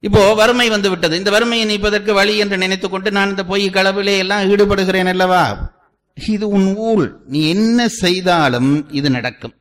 இப்போ 0.00 0.34
வறுமை 0.34 0.68
வந்து 0.68 0.90
விட்டது. 0.90 1.16
இந்த 1.16 1.30
வறுமையை 1.30 1.66
நீப்பதற்கு 1.66 2.14
வழி 2.14 2.36
என்று 2.36 2.58
நினைத்துக் 2.58 2.90
கொண்டு 2.90 3.10
நான் 3.10 3.28
இந்த 3.28 3.44
பொய் 3.44 3.70
களவிலே 3.70 4.16
எல்லாம் 4.18 4.50
ஈடுபடுகிறேன் 4.50 5.06
அல்லவா? 5.06 5.74
இது 6.28 6.48
உன் 6.48 6.74
ஊழ். 6.74 7.16
நீ 7.26 7.48
என்ன 7.48 7.88
செய்தாலும் 7.88 8.90
இது 8.90 9.10
நடக்கும். 9.10 9.54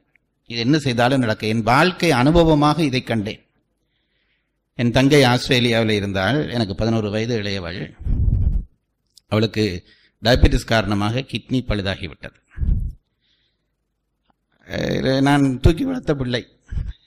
இது 0.46 0.60
என்ன 0.60 0.78
செய்தாலும் 0.78 1.20
நடக்கும். 1.20 1.50
என் 1.50 1.62
வாழ்க்கை 1.62 2.12
அனுபவமாக 2.12 2.80
இதை 2.80 3.04
கண்டேன். 3.04 3.42
என் 4.74 4.92
தங்கை 4.92 5.24
ஆஸ்திரேலியாவில் 5.24 5.96
இருந்தால் 5.96 6.52
எனக்கு 6.52 6.76
பதினோரு 6.76 7.10
வயது 7.10 7.42
இளையவள். 7.42 7.96
அவளுக்கு 9.28 9.84
டயபெட்டிஸ் 10.24 10.72
காரணமாக 10.74 11.26
கிட்னி 11.32 11.60
பழுதாகிவிட்டது. 11.68 12.40
நான் 15.22 15.60
தூக்கி 15.60 15.84
வளர்த்த 15.84 16.14
பிள்ளை. 16.16 16.48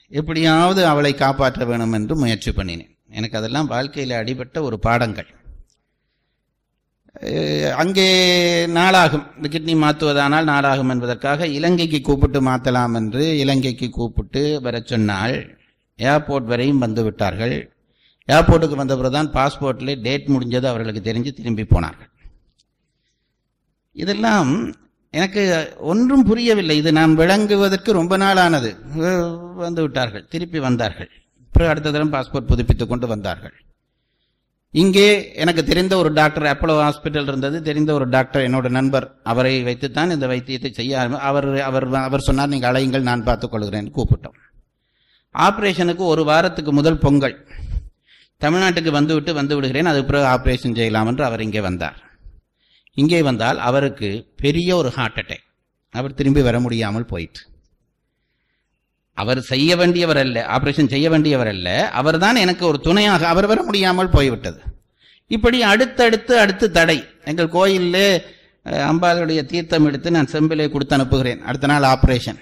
எப்படியாவது 0.09 0.85
அவளை 0.85 1.15
காப்பாற்ற 1.15 1.65
வேணும் 1.65 1.91
என்று 1.91 2.15
முயற்சி 2.17 2.51
பண்ணினேன். 2.51 2.97
எனக்கு 3.17 3.37
அதெல்லாம் 3.39 3.69
வாழ்க்கையில் 3.73 4.19
அடிபட்ட 4.21 4.57
ஒரு 4.67 4.77
பாடங்கள். 4.85 5.29
அங்கே 7.81 8.05
நாளாகும். 8.75 9.23
இந்த 9.37 9.47
கிட்னி 9.53 9.73
மாற்றுவதானால் 9.83 10.49
நாளாகும் 10.51 10.91
என்பதற்காக 10.93 11.47
இலங்கைக்கு 11.57 11.99
கூப்பிட்டு 12.07 12.39
மாற்றலாம் 12.47 12.95
என்று 12.99 13.23
இலங்கைக்கு 13.43 13.87
கூப்பிட்டு 13.97 14.43
வர 14.65 14.81
சொன்னால் 14.91 15.35
ஏர்போர்ட் 15.99 16.51
வரையும் 16.51 16.83
வந்து 16.85 17.03
விட்டார்கள். 17.07 17.55
ஏர்போர்ட்டுக்கு 18.27 18.81
வந்த 18.81 18.95
பிறகுதான் 18.99 19.31
பாஸ்போர்ட்டில் 19.37 20.01
டேட் 20.05 20.27
முடிஞ்சது 20.35 20.67
அவர்களுக்கு 20.71 21.01
தெரிஞ்சு 21.09 21.31
திரும்பி 21.39 21.63
போனார்கள். 21.73 22.11
இதெல்லாம் 23.95 24.51
எனக்கு 25.13 25.43
ஒன்றும் 25.91 26.25
புரியவில்லை. 26.29 26.75
இது 26.81 26.89
நான் 26.99 27.13
விளங்குவதற்கு 27.21 27.91
ரொம்ப 27.99 28.13
நாள் 28.23 28.41
ஆனது 28.43 28.71
வந்து 29.63 29.81
விட்டார்கள். 29.85 30.25
திருப்பி 30.33 30.59
வந்தார்கள். 30.67 31.11
பிறகு 31.53 31.71
அடுத்த 31.71 31.91
தினம் 31.91 32.13
பாஸ்போர்ட் 32.13 32.49
புதுப்பித்துக் 32.51 32.91
கொண்டு 32.91 33.07
வந்தார்கள். 33.07 33.55
இங்கே 34.73 35.05
எனக்கு 35.33 35.61
தெரிந்த 35.69 35.93
ஒரு 35.97 36.09
டாக்டர் 36.13 36.43
அப்போலோ 36.43 36.73
ஹாஸ்பிட்டல் 36.81 37.29
இருந்தது. 37.29 37.57
தெரிந்த 37.61 37.91
ஒரு 37.93 38.05
டாக்டர் 38.09 38.45
என்னோட 38.47 38.69
நண்பர் 38.69 39.07
அவரை 39.23 39.53
வைத்துத்தான் 39.63 40.13
இந்த 40.15 40.27
வைத்தியத்தை 40.27 40.71
செய்ய 40.71 41.01
அவர் 41.29 41.47
அவர் 41.69 41.87
அவர் 42.07 42.27
சொன்னார் 42.27 42.51
நீங்கள் 42.53 42.69
அழையுங்கள் 42.71 43.07
நான் 43.09 43.23
பார்த்துக் 43.23 43.51
கொள்கிறேன் 43.51 43.89
கூப்பிட்டோம். 43.95 44.37
ஆப்ரேஷனுக்கு 45.35 46.03
ஒரு 46.13 46.23
வாரத்துக்கு 46.23 46.71
முதல் 46.71 47.01
பொங்கல். 47.05 47.35
தமிழ்நாட்டுக்கு 48.41 48.91
வந்துவிட்டு 48.97 49.31
வந்து 49.33 49.55
விடுகிறேன் 49.55 49.91
அது 49.91 50.01
பிறகு 50.05 50.27
ஆப்ரேஷன் 50.35 50.77
செய்யலாம் 50.79 51.09
என்று 51.11 51.23
அவர் 51.25 51.41
இங்கே 51.47 51.61
வந்தார். 51.61 51.97
இங்கே 52.97 53.21
வந்தால் 53.21 53.57
அவருக்கு 53.69 54.09
பெரிய 54.43 54.69
ஒரு 54.75 54.89
ஹார்ட் 54.89 55.19
அட்டாக் 55.21 55.45
அவர் 55.93 56.17
திரும்பி 56.19 56.41
வர 56.41 56.57
முடியாமல் 56.59 57.09
போயிற்று. 57.11 57.43
அவர் 59.21 59.39
செய்ய 59.51 59.75
வேண்டியவர் 59.81 60.19
அல்ல 60.23 60.39
ஆப்ரேஷன் 60.55 60.91
செய்ய 60.93 61.07
வேண்டியவர் 61.13 61.51
அல்ல 61.53 61.69
அவர்தான் 61.99 62.41
எனக்கு 62.45 62.63
ஒரு 62.71 62.79
துணையாக 62.87 63.27
அவர் 63.33 63.49
வர 63.51 63.59
முடியாமல் 63.69 64.13
போய்விட்டது. 64.15 64.59
இப்படி 65.35 65.57
அடுத்தடுத்து 65.71 66.33
அடுத்து 66.43 66.67
தடை. 66.77 66.97
எங்கள் 67.31 67.53
கோயிலில் 67.57 68.03
அம்பாளுடைய 68.91 69.41
தீர்த்தம் 69.51 69.85
எடுத்து 69.89 70.09
நான் 70.17 70.31
செம்பிலே 70.33 70.67
கொடுத்து 70.71 70.95
அனுப்புகிறேன். 70.97 71.41
அடுத்த 71.49 71.67
நாள் 71.71 71.89
ஆப்ரேஷன் 71.93 72.39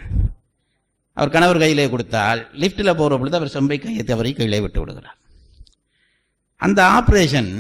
அவர் 1.18 1.34
கணவர் 1.36 1.62
கையிலே 1.64 1.86
கொடுத்தால் 1.92 2.42
லிஃப்ட்டில் 2.62 2.98
போகிற 3.00 3.14
பொழுது 3.20 3.38
அவர் 3.40 3.54
செம்பை 3.56 3.78
கையை 3.84 4.04
தவறி 4.10 4.32
கீழே 4.40 4.60
விட்டு 4.64 4.80
விடுகிறார். 4.82 5.18
அந்த 6.62 6.80
ஆப்ரேஷன் 6.98 7.52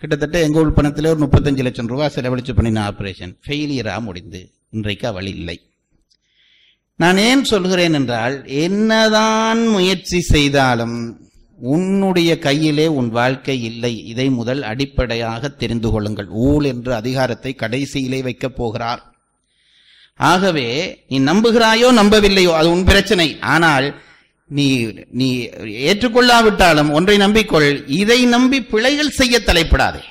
கிட்டத்தட்ட 0.00 0.38
எங்கள் 0.46 0.62
உள் 0.62 0.76
பணத்தில் 0.76 1.10
ஒரு 1.12 1.20
முப்பத்தஞ்சு 1.24 1.62
லட்சம் 1.66 1.90
ரூபா 1.92 2.06
செலவழிச்சு 2.16 2.52
பண்ணின 2.58 2.82
ஆப்ரேஷன் 2.90 3.32
ஃபெயிலியராக 3.44 4.00
முடிந்து 4.08 4.40
இன்றைக்கு 4.76 5.06
அவள் 5.10 5.28
இல்லை. 5.36 5.58
நான் 6.98 7.16
ஏன் 7.16 7.44
சொல்கிறேன் 7.44 7.92
என்றால் 7.92 8.36
என்னதான் 8.46 9.66
முயற்சி 9.68 10.20
செய்தாலும் 10.20 11.20
உன்னுடைய 11.58 12.38
கையிலே 12.38 12.86
உன் 12.86 13.08
வாழ்க்கை 13.08 13.62
இல்லை. 13.62 14.06
இதை 14.06 14.30
முதல் 14.30 14.62
அடிப்படையாக 14.62 15.48
தெரிந்து 15.48 15.90
கொள்ளுங்கள். 15.90 16.28
ஊழ் 16.28 16.64
என்று 16.64 16.94
அதிகாரத்தை 16.94 17.56
கடைசியிலே 17.58 18.22
வைக்கப் 18.22 18.56
போகிறார். 18.56 19.02
ஆகவே 20.16 20.68
நீ 21.08 21.20
நம்புகிறாயோ 21.20 21.88
நம்பவில்லையோ 22.00 22.52
அது 22.52 22.70
உன் 22.70 22.84
பிரச்சனை. 22.84 23.40
ஆனால் 23.40 24.02
நீ 24.46 24.66
நீ 25.10 25.28
ஏற்றுக்கொள்ளாவிட்டாலும் 25.90 26.92
ஒன்றை 26.92 27.16
நம்பிக்கொள். 27.16 27.84
இதை 27.86 28.24
நம்பி 28.24 28.60
பிழைகள் 28.62 29.16
செய்ய 29.20 29.38
தலைப்படாதே. 29.38 30.04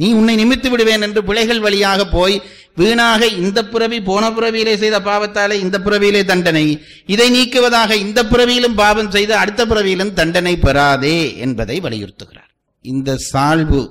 நீ 0.00 0.08
உன்னை 0.18 0.34
நிமித்து 0.40 0.68
விடுவேன் 0.70 1.04
என்று 1.06 1.20
பிழைகள் 1.28 1.64
வழியாக 1.66 2.00
போய் 2.16 2.36
வீணாக 2.80 3.28
இந்த 3.42 3.60
புறவி 3.72 3.98
போன 4.08 4.24
புறவியிலே 4.30 4.74
செய்த 4.82 4.96
பாவத்தாலே 5.00 5.56
இந்த 5.64 5.76
புறவியிலே 5.86 6.22
தண்டனை. 6.24 6.66
இதை 7.06 7.26
நீக்குவதாக 7.36 7.92
இந்த 8.04 8.20
புறவியிலும் 8.32 8.76
பாவம் 8.82 9.10
செய்து 9.10 9.34
அடுத்த 9.34 9.66
புறவியிலும் 9.66 10.12
தண்டனை 10.12 10.54
பெறாதே 10.56 11.16
என்பதை 11.36 11.76
வலியுறுத்துகிறார். 11.86 12.50
இந்த 12.84 13.16
சால்வு 13.30 13.82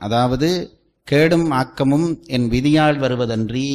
அதாவது 0.00 0.48
கேடும் 1.08 1.48
ஆக்கமும் 1.60 2.08
என் 2.26 2.48
விதியால் 2.48 2.98
வருவதன்றி 3.04 3.68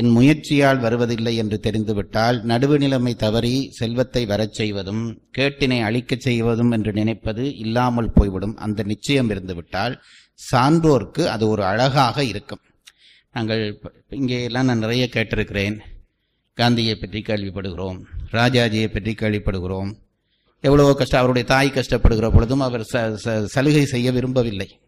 என் 0.00 0.10
முயற்சியால் 0.16 0.78
வருவதில்லை 0.78 1.32
என்று 1.42 1.56
தெரிந்துவிட்டால் 1.60 2.36
நடுவு 2.50 2.76
நிலைமை 2.78 3.12
தவறி 3.14 3.54
செல்வத்தை 3.78 4.22
வரச் 4.26 4.56
செய்வதும் 4.58 5.02
கேட்டினை 5.38 5.78
அழிக்கச் 5.88 6.24
செய்வதும் 6.26 6.70
என்று 6.70 6.92
நினைப்பது 6.92 7.44
இல்லாமல் 7.64 8.14
போய்விடும். 8.14 8.56
அந்த 8.56 8.82
நிச்சயம் 8.92 9.30
இருந்துவிட்டால் 9.30 9.96
சான்றோர்க்கு 10.50 11.26
அது 11.26 11.48
ஒரு 11.48 11.64
அழகாக 11.64 12.24
இருக்கும். 12.24 12.60
நாங்கள் 13.32 13.66
இப்ப- 13.66 13.92
இங்கே 14.08 14.44
எல்லாம் 14.44 14.64
நான் 14.64 14.78
நிறைய 14.78 15.08
கேட்டிருக்கிறேன். 15.12 15.78
காந்தியை 16.54 16.94
பற்றி 16.94 17.20
கேள்விப்படுகிறோம். 17.20 18.02
ராஜாஜியை 18.30 18.92
பற்றி 18.92 19.12
கேள்விப்படுகிறோம். 19.12 19.94
எவ்வளவோ 20.60 20.94
கஷ்டம் 20.94 21.18
அவருடைய 21.18 21.48
தாய் 21.48 21.72
கஷ்டப்படுகிற 21.74 22.32
பொழுதும் 22.32 22.60
அவர் 22.60 22.88
ச 22.92 23.44
சலுகை 23.44 23.84
செய்ய 23.84 24.12
விரும்பவில்லை. 24.12 24.80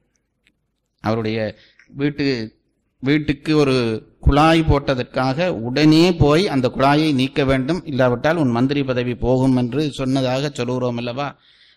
அவருடைய 1.01 1.55
வீட்டு 1.89 2.57
வீட்டுக்கு 3.01 3.57
ஒரு 3.57 4.09
குழாய் 4.21 4.61
போட்டதற்காக 4.61 5.49
உடனே 5.49 6.15
போய் 6.15 6.49
அந்த 6.49 6.69
குழாயை 6.69 7.15
நீக்க 7.15 7.45
வேண்டும். 7.45 7.85
இல்லாவிட்டால் 7.85 8.37
உன் 8.37 8.51
மந்திரி 8.51 8.85
பதவி 8.85 9.15
போகும் 9.15 9.57
என்று 9.57 9.93
சொன்னதாக 9.93 10.51
சொல்லுகிறோம் 10.53 10.97
அல்லவா? 10.97 11.37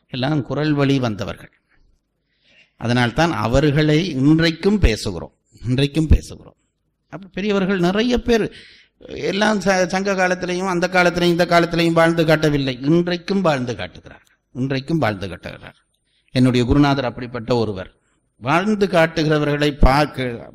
எல்லாம் 0.09 0.43
குரல் 0.43 0.73
வழி 0.73 0.99
வந்தவர்கள். 0.99 1.51
அதனால்தான் 2.77 3.31
அவர்களை 3.31 4.09
இன்றைக்கும் 4.09 4.79
பேசுகிறோம். 4.79 5.31
இன்றைக்கும் 5.67 6.07
பேசுகிறோம். 6.07 6.55
அப்போ 7.09 7.27
பெரியவர்கள் 7.33 7.79
நிறைய 7.79 8.21
பேர் 8.21 8.51
எல்லாம் 8.99 9.59
ச- 9.59 9.85
சங்க 9.85 10.13
காலத்திலையும் 10.13 10.67
அந்த 10.67 10.89
காலத்திலையும் 10.91 11.21
இந்த 11.21 11.45
காலத்திலையும் 11.45 11.91
வாழ்ந்து 11.91 12.25
காட்டவில்லை. 12.25 12.81
இன்றைக்கும் 12.81 13.41
வாழ்ந்து 13.41 13.75
காட்டுகிறார்கள். 13.75 14.37
இன்றைக்கும் 14.51 14.97
வாழ்ந்து 14.97 15.27
காட்டுகிறார் 15.27 15.75
என்னுடைய 16.31 16.65
குருநாதர் 16.65 17.05
அப்படிப்பட்ட 17.05 17.55
ஒருவர். 17.55 17.95
வாழ்ந்து 18.35 18.85
காட்டுகிறவர்களை 18.85 19.77
பார்க்க 19.79 20.49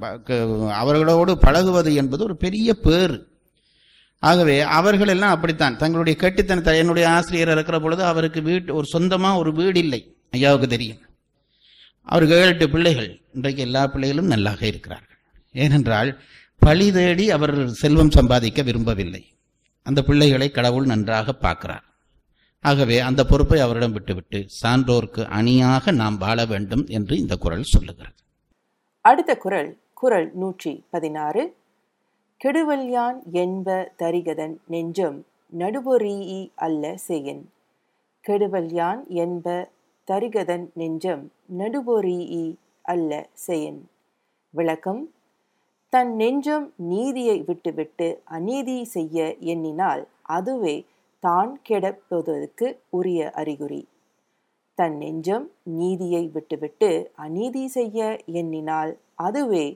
அவர்களோடு 0.73 1.39
பழகுவது 1.39 1.95
என்பது 1.95 2.25
ஒரு 2.25 2.37
பெரிய 2.37 2.75
பேர் 2.75 3.27
ஆகவே 4.19 4.61
அவர்கள் 4.61 5.09
எல்லாம் 5.09 5.31
அப்படித்தான். 5.31 5.79
தங்களுடைய 5.79 6.19
கெட்டித்தனத்தை 6.23 6.77
என்னுடைய 6.77 7.11
ஆசிரியர் 7.11 7.51
இருக்கிற 7.51 7.81
பொழுது 7.81 8.05
அவருக்கு 8.05 8.43
வீட்டு 8.43 8.75
ஒரு 8.75 8.87
சொந்தமாக 8.87 9.39
ஒரு 9.39 9.53
வீடு 9.53 9.79
இல்லை. 9.79 10.17
ஐயாவுக்கு 10.31 10.67
தெரியும். 10.67 10.99
அவருக்கு 12.03 12.35
ஏழு 12.35 12.71
பிள்ளைகள். 12.71 13.21
இன்றைக்கு 13.35 13.63
எல்லா 13.63 13.87
பிள்ளைகளும் 13.87 14.27
நல்லாக 14.27 14.67
இருக்கிறார்கள். 14.67 15.19
ஏனென்றால் 15.53 16.19
பழி 16.59 16.93
தேடி 16.93 17.31
அவர் 17.31 17.69
செல்வம் 17.69 18.11
சம்பாதிக்க 18.11 18.63
விரும்பவில்லை. 18.63 19.23
அந்த 19.83 20.03
பிள்ளைகளை 20.03 20.51
கடவுள் 20.51 20.85
நன்றாக 20.85 21.33
பார்க்கிறார். 21.33 21.85
ஆகவே 22.61 22.99
அந்த 22.99 23.25
பொறுப்பை 23.25 23.61
அவரிடம் 23.61 23.93
விட்டுவிட்டு 23.93 24.47
சான்றோர்க்கு 24.63 25.25
அணியாக 25.29 25.91
நாம் 25.91 26.19
வாழ 26.19 26.45
வேண்டும் 26.45 26.85
என்று 26.87 27.19
இந்த 27.19 27.37
குரல் 27.37 27.63
சொல்லுகிறது. 27.63 28.19
அடுத்த 29.01 29.37
குரல் 29.37 29.79
குரல் 29.95 30.31
நூற்றி 30.35 30.85
பதினாறு. 30.91 31.57
கெடுவல்யான் 32.45 33.19
என்ப 33.33 33.93
தரிகதன் 33.99 34.55
நெஞ்சம் 34.67 35.27
நடுவொரீஇ 35.59 36.51
அல்ல 36.55 36.97
செய்யன் 36.97 37.51
கெடுவல்யான் 38.29 39.07
என்ப 39.07 39.71
தரிகதன் 40.09 40.65
நெஞ்சம் 40.75 41.25
நடுபொறீ 41.59 42.19
அல்ல 42.83 43.11
செயன். 43.33 43.81
விளக்கம் 44.55 45.03
தன் 45.93 46.13
நெஞ்சம் 46.17 46.67
நீதியை 46.77 47.37
விட்டுவிட்டு 47.43 48.09
அநீதி 48.25 48.85
செய்ய 48.85 49.37
எண்ணினால் 49.53 50.03
அதுவே 50.37 50.77
தான் 51.23 51.61
கெடப்போவதற்கு 51.69 52.67
உரிய 52.91 53.31
அறிகுறி. 53.31 53.83
தன் 54.79 54.97
நெஞ்சம் 54.97 55.47
நீதியை 55.79 56.25
விட்டுவிட்டு 56.27 56.91
அநீதி 57.17 57.65
செய்ய 57.69 58.19
எண்ணினால் 58.41 58.93
அதுவே 59.15 59.67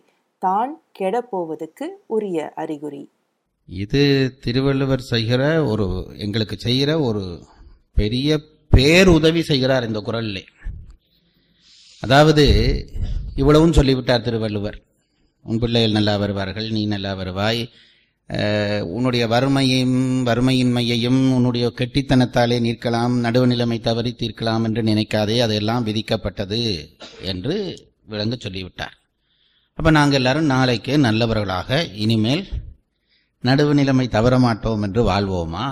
தான் 0.42 0.72
கெடப்போவதற்கு 0.98 1.88
உரிய 2.06 2.52
அறிகுறி. 2.54 3.04
இது 3.68 4.02
திருவள்ளுவர் 4.44 5.04
செய்கிற 5.12 5.42
ஒரு 5.64 5.86
எங்களுக்கு 6.16 6.56
செய்கிற 6.56 6.90
ஒரு 7.00 7.24
பெரிய 7.92 8.38
பேருதவி 8.76 9.42
செய்கிறார் 9.50 9.88
இந்த 9.88 10.00
குரலில். 10.08 10.44
அதாவது 12.02 12.44
இவ்வளவும் 13.40 13.76
சொல்லிவிட்டார் 13.78 14.26
திருவள்ளுவர். 14.26 14.78
உன் 15.44 15.60
பிள்ளைகள் 15.62 15.96
நல்லா 15.96 16.14
வருவார்கள் 16.22 16.68
நீ 16.76 16.82
நல்லா 16.94 17.12
வருவாய். 17.20 17.60
உன்னுடைய 18.94 19.24
வறுமையும் 19.32 19.98
வறுமையின்மையையும் 20.28 21.20
உன்னுடைய 21.36 21.66
கெட்டித்தனத்தாலே 21.80 22.56
நிற்கலாம் 22.66 23.14
நடுவு 23.24 23.46
நிலைமை 23.52 23.78
தவறி 23.88 24.12
தீர்க்கலாம் 24.20 24.64
என்று 24.68 24.82
நினைக்காதே 24.90 25.36
அதெல்லாம் 25.46 25.86
விதிக்கப்பட்டது 25.88 26.60
என்று 27.32 27.56
விளங்க 28.12 28.36
சொல்லிவிட்டார். 28.44 28.96
அப்போ 29.78 29.90
நாங்கள் 29.98 30.20
எல்லாரும் 30.20 30.50
நாளைக்கு 30.54 30.92
நல்லவர்களாக 31.06 31.78
இனிமேல் 32.04 32.44
நடுவு 33.44 33.72
நிலைமை 33.80 34.06
தவற 34.16 34.34
மாட்டோம் 34.46 34.84
என்று 34.88 35.02
வாழ்வோமா? 35.10 35.66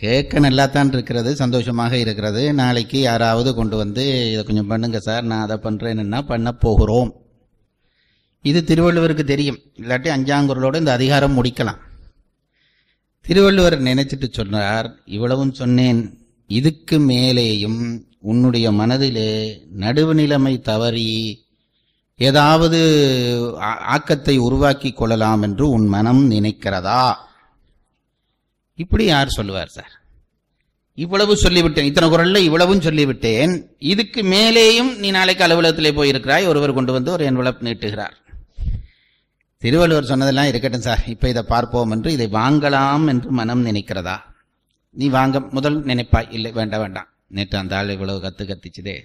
கேட்க 0.00 0.38
நல்லாத்தான் 0.38 0.92
இருக்கிறது 0.92 1.36
சந்தோஷமாக 1.36 1.96
இருக்கிறது. 1.96 2.54
நாளைக்கு 2.54 3.00
யாராவது 3.00 3.54
கொண்டு 3.54 3.76
வந்து 3.76 4.30
இதை 4.30 4.44
கொஞ்சம் 4.44 4.66
பண்ணுங்க 4.66 5.00
சார் 5.00 5.24
நான் 5.24 5.48
அதை 5.48 5.56
பண்ணுறேன்னா 5.56 6.20
பண்ண 6.22 6.52
போகிறோம். 6.52 7.14
இது 8.42 8.64
திருவள்ளுவருக்கு 8.66 9.24
தெரியும். 9.24 9.58
இல்லாட்டி 9.76 10.08
அஞ்சாங்குரலோடு 10.08 10.76
இந்த 10.76 10.92
அதிகாரம் 10.92 11.44
முடிக்கலாம். 11.44 11.78
திருவள்ளுவர் 13.20 13.82
நினைச்சிட்டு 13.82 14.32
சொன்னார் 14.32 14.94
இவ்வளவும் 15.04 15.52
சொன்னேன். 15.52 16.18
இதுக்கு 16.46 16.98
மேலேயும் 16.98 18.00
உன்னுடைய 18.20 18.72
மனதிலே 18.72 19.62
நடுவு 19.78 20.12
நிலைமை 20.12 20.60
தவறி 20.60 21.44
ஏதாவது 22.16 22.80
ஆ- 23.60 23.78
ஆக்கத்தை 23.78 24.38
உருவாக்கி 24.38 24.92
கொள்ளலாம் 24.92 25.42
என்று 25.42 25.70
உன் 25.70 25.86
மனம் 25.86 26.30
நினைக்கிறதா? 26.30 27.14
இப்படி 28.80 29.04
யார் 29.04 29.28
சொல்லுவார் 29.28 29.68
சார்? 29.68 29.92
இவ்வளவு 30.94 31.34
சொல்லிவிட்டேன். 31.34 31.82
இத்தனை 31.82 32.08
குரல்ல 32.08 32.36
இவ்வளவும் 32.36 32.80
சொல்லிவிட்டேன். 32.80 33.52
இதுக்கு 33.78 34.22
மேலேயும் 34.22 34.96
நீ 34.96 35.10
நாளைக்கு 35.10 35.44
அலுவலகத்திலே 35.44 35.92
போயிருக்கிறாய். 35.92 36.46
ஒருவர் 36.46 36.72
கொண்டு 36.72 36.92
வந்து 36.92 37.10
ஒரு 37.12 37.24
என்வலப் 37.30 37.62
நீட்டுகிறார். 37.62 38.16
திருவள்ளுவர் 39.58 40.04
சொன்னதெல்லாம் 40.04 40.46
இருக்கட்டும் 40.46 40.80
சார். 40.80 41.02
இப்போ 41.06 41.28
இதை 41.28 41.42
பார்ப்போம் 41.42 41.90
என்று 41.90 42.12
இதை 42.12 42.26
வாங்கலாம் 42.32 43.08
என்று 43.08 43.30
மனம் 43.30 43.66
நினைக்கிறதா? 43.66 44.16
நீ 44.90 45.08
வாங்க 45.08 45.40
முதல் 45.40 45.84
நினைப்பாய். 45.84 46.32
இல்லை 46.32 46.52
வேண்டாம் 46.52 46.80
வேண்டாம். 46.80 47.08
நேற்று 47.28 47.58
அந்த 47.58 47.76
ஆள் 47.76 47.88
இவ்வளவு 47.88 48.20
கத்து 48.22 48.42
கத்திச்சுதே. 48.42 48.96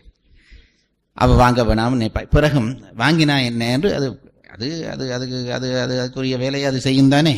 அவள் 1.14 1.36
வாங்க 1.36 1.64
வேணாம் 1.64 1.98
நினைப்பாய். 2.02 2.30
பிறகும் 2.30 2.70
வாங்கினா 2.98 3.44
என்ன 3.44 3.72
என்று 3.72 3.96
அது 3.96 4.08
அது 4.54 4.90
அது 4.90 5.14
அதுக்கு 5.14 5.54
அது 5.54 5.68
அது 5.80 5.96
அதுக்குரிய 6.04 6.38
வேலையை 6.38 6.66
அது 6.66 6.80
செய்யும் 6.80 7.10
தானே? 7.10 7.36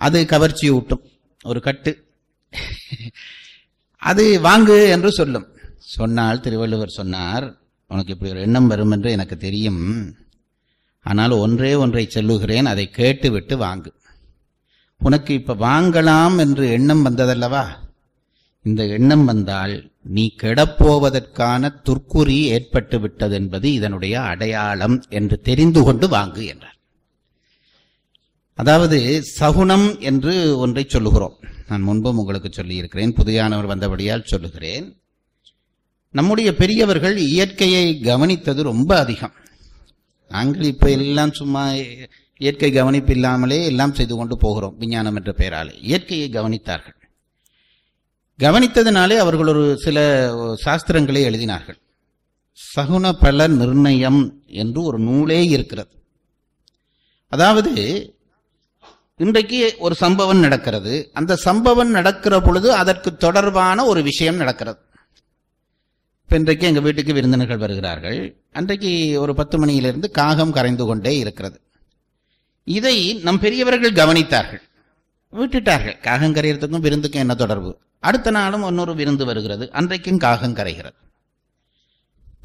அது 0.00 0.18
கவர்ச்சி 0.26 0.66
ஊட்டும் 0.70 1.04
ஒரு 1.44 1.60
கட்டு. 1.60 1.92
அது 4.02 4.24
வாங்கு 4.44 4.76
என்று 4.90 5.10
சொல்லும். 5.12 5.46
சொன்னால் 5.96 6.40
திருவள்ளுவர் 6.40 6.98
சொன்னார் 6.98 7.46
உனக்கு 7.90 8.12
இப்படி 8.12 8.32
ஒரு 8.32 8.40
எண்ணம் 8.40 8.66
வரும் 8.66 8.90
என்று 8.90 9.10
எனக்கு 9.10 9.36
தெரியும். 9.36 9.82
ஆனால் 11.06 11.34
ஒன்றே 11.44 11.72
ஒன்றை 11.74 12.04
சொல்லுகிறேன் 12.08 12.66
அதை 12.66 12.84
கேட்டுவிட்டு 12.90 13.56
வாங்கு. 13.56 13.92
உனக்கு 15.00 15.34
இப்ப 15.34 15.54
வாங்கலாம் 15.54 16.36
என்று 16.38 16.64
எண்ணம் 16.70 17.04
வந்ததல்லவா? 17.06 17.64
இந்த 18.64 18.82
எண்ணம் 18.86 19.24
வந்தால் 19.24 19.74
நீ 20.02 20.24
கெடப்போவதற்கான 20.42 21.70
துர்க்குறி 21.84 22.38
ஏற்பட்டு 22.54 23.00
விட்டது 23.00 23.34
என்பது 23.34 23.72
இதனுடைய 23.72 24.14
அடையாளம் 24.22 24.96
என்று 25.08 25.36
தெரிந்து 25.40 25.82
கொண்டு 25.82 26.08
வாங்கு 26.08 26.44
என்றார். 26.46 26.78
அதாவது 28.60 29.22
சகுனம் 29.22 30.00
என்று 30.00 30.58
ஒன்றை 30.58 30.84
சொல்லுகிறோம். 30.88 31.36
நான் 31.68 31.80
முன்பும் 31.80 32.18
உங்களுக்கு 32.18 32.48
சொல்லியிருக்கிறேன். 32.52 33.14
புதியானவர் 33.14 33.66
வந்தபடியால் 33.66 34.24
சொல்லுகிறேன். 34.24 35.02
நம்முடைய 36.10 36.54
பெரியவர்கள் 36.54 37.16
இயற்கையை 37.18 38.00
கவனித்தது 38.02 38.62
ரொம்ப 38.62 38.98
அதிகம். 38.98 39.32
நாங்கள் 40.28 40.62
இப்ப 40.62 40.90
எல்லாம் 40.90 41.32
சும்மா 41.32 41.72
இயற்கை 42.38 42.72
கவனிப்பு 42.72 43.12
இல்லாமலே 43.12 43.64
எல்லாம் 43.64 43.94
செய்து 43.94 44.16
கொண்டு 44.16 44.36
போகிறோம் 44.36 44.76
விஞ்ஞானம் 44.78 45.16
என்ற 45.16 45.32
பெயராலே. 45.32 45.72
இயற்கையை 45.80 46.28
கவனித்தார்கள். 46.28 46.98
கவனித்ததினாலே 48.38 49.16
அவர்கள் 49.16 49.46
ஒரு 49.46 49.78
சில 49.78 49.98
சாஸ்திரங்களை 50.64 51.20
எழுதினார்கள். 51.30 51.78
சகுன 52.76 53.12
பல 53.12 53.46
நிர்ணயம் 53.46 54.42
என்று 54.46 54.82
ஒரு 54.82 54.98
நூலே 54.98 55.44
இருக்கிறது. 55.44 55.90
அதாவது 57.28 57.74
இன்றைக்கு 59.20 59.74
ஒரு 59.78 59.94
சம்பவம் 59.94 60.38
நடக்கிறது. 60.38 61.10
அந்த 61.12 61.36
சம்பவம் 61.36 61.90
நடக்கிற 61.90 62.40
பொழுது 62.40 62.72
அதற்கு 62.72 63.16
தொடர்பான 63.16 63.84
ஒரு 63.84 64.02
விஷயம் 64.02 64.36
நடக்கிறது. 64.36 64.78
இப்போ 66.22 66.36
இன்றைக்கு 66.36 66.66
எங்கள் 66.66 66.82
வீட்டுக்கு 66.82 67.12
விருந்தினர்கள் 67.12 67.56
வருகிறார்கள். 67.56 68.42
அன்றைக்கு 68.52 69.20
ஒரு 69.20 69.34
பத்து 69.34 69.58
மணியிலிருந்து 69.58 70.10
காகம் 70.10 70.52
கரைந்து 70.52 70.84
கொண்டே 70.84 71.18
இருக்கிறது. 71.18 71.60
இதை 72.64 73.14
நம் 73.14 73.40
பெரியவர்கள் 73.40 73.92
கவனித்தார்கள். 73.92 74.62
விட்டுட்டார்கள். 75.32 76.00
காகம் 76.00 76.34
கரையிறதுக்கும் 76.34 76.84
விருந்துக்கும் 76.86 77.24
என்ன 77.24 77.34
தொடர்பு? 77.34 77.78
அடுத்த 77.98 78.30
நாளும் 78.30 78.62
இன்னொரு 78.62 78.94
விருந்து 78.94 79.24
வருகிறது. 79.24 79.70
அன்றைக்கும் 79.72 80.18
காகம் 80.18 80.56
கரைகிறது. 80.56 80.98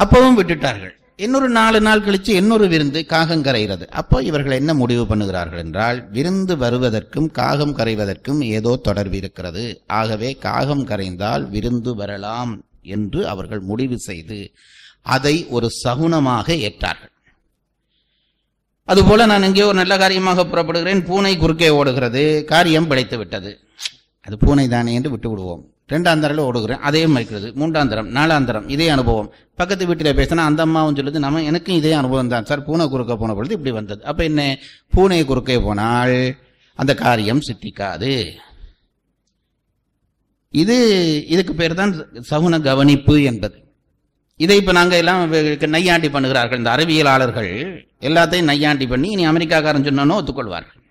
அப்பவும் 0.04 0.38
விட்டுட்டார்கள். 0.38 1.05
இன்னொரு 1.24 1.48
நாலு 1.58 1.80
நாள் 1.82 2.04
கழிச்சு 2.06 2.32
இன்னொரு 2.40 2.66
விருந்து 2.72 3.00
காகம் 3.12 3.44
கரைகிறது. 3.44 3.86
அப்போ 4.00 4.18
இவர்கள் 4.30 4.58
என்ன 4.62 4.72
முடிவு 4.80 5.04
பண்ணுகிறார்கள் 5.12 5.62
என்றால் 5.64 6.00
விருந்து 6.16 6.54
வருவதற்கும் 6.64 7.30
காகம் 7.40 7.76
கரைவதற்கும் 7.78 8.42
ஏதோ 8.58 8.72
தொடர்பு 8.88 9.18
இருக்கிறது. 9.22 9.64
ஆகவே 10.00 10.30
காகம் 10.48 10.84
கரைந்தால் 10.90 11.44
விருந்து 11.54 11.92
வரலாம் 12.02 12.52
என்று 12.96 13.22
அவர்கள் 13.34 13.62
முடிவு 13.70 14.00
செய்து 14.08 14.40
அதை 15.16 15.36
ஒரு 15.58 15.70
சகுனமாக 15.84 16.48
ஏற்றார்கள். 16.68 17.14
அதுபோல 18.88 19.26
நான் 19.32 19.48
எங்கேயோ 19.50 19.68
ஒரு 19.68 19.80
நல்ல 19.82 19.96
காரியமாக 20.04 20.46
புறப்படுகிறேன் 20.46 21.06
பூனை 21.12 21.34
குறுக்கே 21.38 21.70
ஓடுகிறது 21.80 22.24
காரியம் 22.52 22.90
பிழைத்து 22.92 23.18
விட்டது. 23.18 23.54
அது 24.28 24.36
பூனை 24.44 24.68
தானே 24.68 24.92
என்று 25.00 25.14
விட்டு 25.14 25.30
விடுவோம் 25.32 25.64
ரெண்டாம் 25.94 26.22
தரம் 26.24 26.46
ஓடுகிறேன் 26.50 26.84
அதே 26.88 27.02
மறைக்கிறது 27.14 27.48
மூன்றாம் 27.62 27.90
தரம் 27.92 28.08
நாலாம் 28.18 28.48
தரம் 28.50 28.68
இதே 28.76 28.88
அனுபவம். 28.94 29.28
பக்கத்து 29.60 29.88
வீட்டில் 29.90 30.18
பேசினா 30.20 30.46
அந்த 30.50 30.62
அம்மாவும் 30.68 30.96
சொல்லுது 31.00 31.20
நம்ம 31.26 31.44
எனக்கும் 31.50 31.80
இதே 31.82 31.92
அனுபவம் 32.00 32.32
தான் 32.34 32.48
சார். 32.50 32.64
பூனை 32.68 32.86
குறுக்க 32.94 33.14
போன 33.20 33.34
பொழுது 33.38 33.56
இப்படி 33.58 33.74
வந்தது. 33.76 34.02
அப்போ 34.12 34.24
என்ன? 34.30 34.42
பூனை 34.96 35.20
குறுக்கே 35.32 35.58
போனால் 35.66 36.16
அந்த 36.82 36.92
காரியம் 37.04 37.44
சித்திக்காது. 37.48 38.14
இது 40.54 40.76
இதுக்கு 41.34 41.54
பேர் 41.60 41.80
தான் 41.82 41.94
சகுன 42.30 42.60
கவனிப்பு 42.70 43.16
என்பது. 43.32 43.58
இதை 44.44 44.56
இப்போ 44.62 44.74
நாங்கள் 44.78 45.02
எல்லாம் 45.02 45.22
நையாண்டி 45.76 46.10
பண்ணுகிறார்கள். 46.16 46.62
இந்த 46.62 46.72
அறிவியலாளர்கள் 46.76 47.52
எல்லாத்தையும் 48.08 48.50
நையாண்டி 48.52 48.88
பண்ணி 48.94 49.10
இனி 49.16 49.26
அமெரிக்காக்காரன் 49.32 49.88
சொன்னானோ 49.90 50.18
ஒத்துக்கொள்வார்கள். 50.22 50.82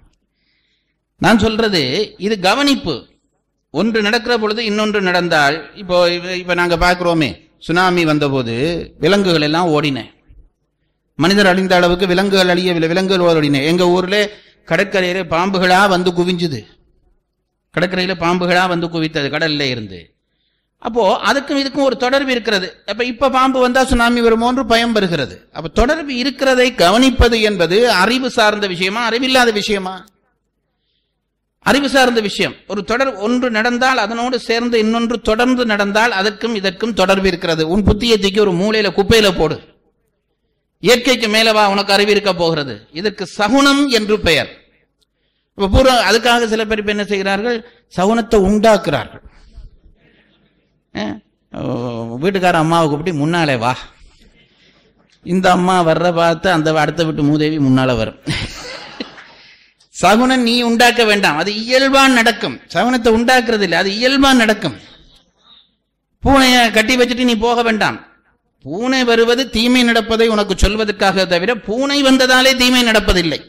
நான் 1.25 1.43
சொல்றது 1.47 1.83
இது 2.27 2.37
கவனிப்பு. 2.49 2.95
ஒன்று 3.79 3.99
நடக்கிற 4.07 4.35
பொழுது 4.39 4.61
இன்னொன்று 4.71 5.01
நடந்தால் 5.09 5.57
இப்போ 5.83 5.97
இப்போ 6.41 6.55
நாங்கள் 6.61 6.83
பார்க்குறோமே 6.85 7.31
சுனாமி 7.67 8.03
வந்தபோது 8.11 8.55
விலங்குகள் 9.03 9.47
எல்லாம் 9.49 9.69
ஓடின. 9.77 9.99
மனிதர் 11.19 11.51
அழிந்த 11.51 11.75
அளவுக்கு 11.79 12.07
விலங்குகள் 12.13 12.53
அழியவில்லை 12.55 12.89
விலங்குகள் 12.93 13.25
ஓடின. 13.29 13.63
எங்கள் 13.71 13.93
ஊரில் 13.97 14.31
கடற்கரையில் 14.71 15.31
பாம்புகளாக 15.35 15.89
வந்து 15.95 16.11
குவிஞ்சுது. 16.11 16.61
கடற்கரையில் 17.75 18.23
பாம்புகளாக 18.25 18.73
வந்து 18.75 18.87
குவித்தது 18.95 19.29
கடலில் 19.35 19.67
இருந்து. 19.75 20.01
அப்போது 20.79 21.19
அதுக்கும் 21.29 21.61
இதுக்கும் 21.63 21.87
ஒரு 21.89 21.97
தொடர்பு 21.97 22.31
இருக்கிறது. 22.31 22.69
அப்போ 22.87 23.03
இப்போ 23.13 23.27
பாம்பு 23.37 23.59
வந்தால் 23.61 23.87
சுனாமி 23.87 24.21
வருமோன்று 24.21 24.65
பயம் 24.73 24.93
வருகிறது. 24.93 25.37
அப்போ 25.57 25.69
தொடர்பு 25.81 26.13
இருக்கிறதை 26.23 26.67
கவனிப்பது 26.85 27.39
என்பது 27.51 27.79
அறிவு 28.03 28.31
சார்ந்த 28.31 28.67
விஷயமா 28.67 29.03
அறிவில்லாத 29.11 29.51
விஷயமா? 29.61 29.95
அறிவு 31.69 31.89
சார்ந்த 31.93 32.21
விஷயம். 32.27 32.55
ஒரு 32.73 32.81
தொடர் 32.91 33.11
ஒன்று 33.27 33.49
நடந்தால் 33.57 34.03
அதனோடு 34.05 34.37
சேர்ந்து 34.49 34.77
இன்னொன்று 34.85 35.17
தொடர்ந்து 35.29 35.63
நடந்தால் 35.73 36.13
அதற்கும் 36.21 36.57
இதற்கும் 36.61 36.97
தொடர்பு 37.01 37.29
இருக்கிறது. 37.33 37.63
உன் 37.75 37.87
புத்தியை 37.89 38.17
தூக்கி 38.25 38.41
ஒரு 38.47 38.53
மூலையில 38.63 38.91
குப்பையில 38.99 39.31
போடு. 39.39 39.57
இயற்கைக்கு 40.83 41.29
மேலவா 41.35 41.63
உனக்கு 41.75 41.95
அறிவு 41.97 42.13
இருக்க 42.15 42.33
போகிறது. 42.43 42.75
இதற்கு 43.01 43.27
சகுனம் 43.39 43.83
என்று 43.99 44.17
பெயர். 44.27 44.51
இப்ப 45.57 45.69
பூரா 45.75 45.95
அதுக்காக 46.11 46.47
சில 46.53 46.63
பேர் 46.69 46.83
இப்ப 46.83 46.95
என்ன 46.97 47.07
செய்கிறார்கள்? 47.13 47.59
சகுனத்தை 47.97 48.39
உண்டாக்குறார்கள். 48.49 49.23
வீட்டுக்கார 52.25 52.57
அம்மாவை 52.65 52.87
கூப்பிட்டு 52.89 53.21
முன்னாலே 53.21 53.57
வா. 53.65 53.73
இந்த 55.27 55.47
அம்மா 55.57 55.77
வர்ற 55.89 56.09
பார்த்து 56.21 56.49
அந்த 56.57 56.69
அடுத்த 56.85 57.05
வீட்டு 57.09 57.23
மூதேவி 57.31 57.59
முன்னால 57.67 57.97
வரும். 58.01 58.19
சகுனம் 60.01 60.43
நீ 60.43 60.63
உண்டாக்க 60.63 61.05
வேண்டாம். 61.05 61.37
அது 61.37 61.53
இயல்பான் 61.53 62.13
நடக்கும். 62.13 62.61
சகுனத்தை 62.75 63.11
உண்டாக்குறது 63.19 63.61
இல்லை 63.61 63.79
அது 63.79 63.91
இயல்பான் 63.91 64.43
நடக்கும். 64.43 64.77
பூனையை 66.25 66.71
கட்டி 66.71 66.97
வச்சுட்டு 66.97 67.25
நீ 67.25 67.37
போக 67.37 67.63
வேண்டாம். 67.63 67.99
பூனை 68.65 69.05
வருவது 69.05 69.51
தீமை 69.51 69.83
நடப்பதை 69.83 70.29
உனக்கு 70.29 70.55
சொல்வதற்காக 70.55 71.27
தவிர 71.27 71.55
பூனை 71.55 72.03
வந்ததாலே 72.03 72.57
தீமை 72.57 72.83
நடப்பதில்லை. 72.85 73.41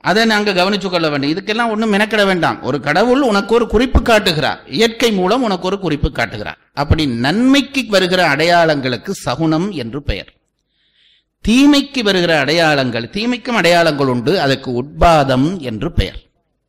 அதை 0.00 0.24
நாங்கள் 0.24 0.54
கவனிச்சு 0.54 0.90
கொள்ள 0.90 1.08
வேண்டும். 1.08 1.30
இதுக்கெல்லாம் 1.30 1.70
ஒன்றும் 1.70 1.92
மெனக்கிட 1.92 2.26
வேண்டாம். 2.26 2.62
ஒரு 2.62 2.80
கடவுள் 2.80 3.20
உனக்கு 3.20 3.54
ஒரு 3.54 3.66
குறிப்பு 3.66 4.02
காட்டுகிறார். 4.02 4.60
இயற்கை 4.66 5.12
மூலம் 5.12 5.42
உனக்கு 5.42 5.66
ஒரு 5.66 5.78
குறிப்பு 5.78 6.12
காட்டுகிறார். 6.12 6.58
அப்படி 6.74 7.06
நன்மைக்கு 7.06 7.84
வருகிற 7.88 8.36
அடையாளங்களுக்கு 8.36 9.10
சகுனம் 9.10 9.70
என்று 9.70 10.02
பெயர். 10.02 10.30
தீமைக்கு 11.44 12.02
வருகிற 12.02 12.38
அடையாளங்கள் 12.38 13.10
தீமைக்கும் 13.12 13.58
அடையாளங்கள் 13.60 14.06
உண்டு. 14.06 14.40
அதற்கு 14.40 14.82
உட்பாதம் 14.82 15.60
என்று 15.60 15.92
பெயர். 15.92 16.18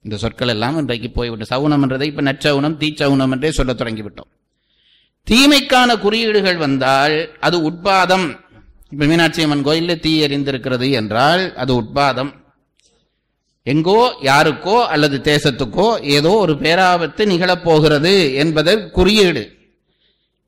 இந்த 0.01 0.17
சொற்கள் 0.17 0.47
எல்லாம் 0.47 0.77
இன்றைக்கு 0.77 1.10
போய்விட்டு 1.10 1.45
சவுனம் 1.55 1.81
என்றதை 1.81 2.07
இப்ப 2.07 2.21
நச்சவுனம் 2.21 2.77
தீச்சவுனம் 2.77 3.31
என்றே 3.31 3.51
சொல்லத் 3.51 3.81
தொடங்கிவிட்டோம். 3.81 4.29
தீமைக்கான 5.27 5.99
குறியீடுகள் 5.99 6.57
வந்தால் 6.57 7.36
அது 7.39 7.57
உட்பாதம். 7.69 8.39
இப்ப 8.89 9.05
மீனாட்சி 9.05 9.43
அம்மன் 9.43 9.63
கோயிலில் 9.63 9.99
தீ 9.99 10.23
எரிந்திருக்கிறது 10.25 10.91
என்றால் 10.91 11.55
அது 11.55 11.73
உட்பாதம். 11.81 12.31
எங்கோ 13.63 14.15
யாருக்கோ 14.21 14.86
அல்லது 14.86 15.21
தேசத்துக்கோ 15.23 15.99
ஏதோ 16.01 16.29
ஒரு 16.29 16.53
பேராபத்து 16.53 17.25
நிகழப் 17.25 17.63
போகிறது 17.63 18.34
என்பது 18.34 18.89
குறியீடு. 18.89 19.43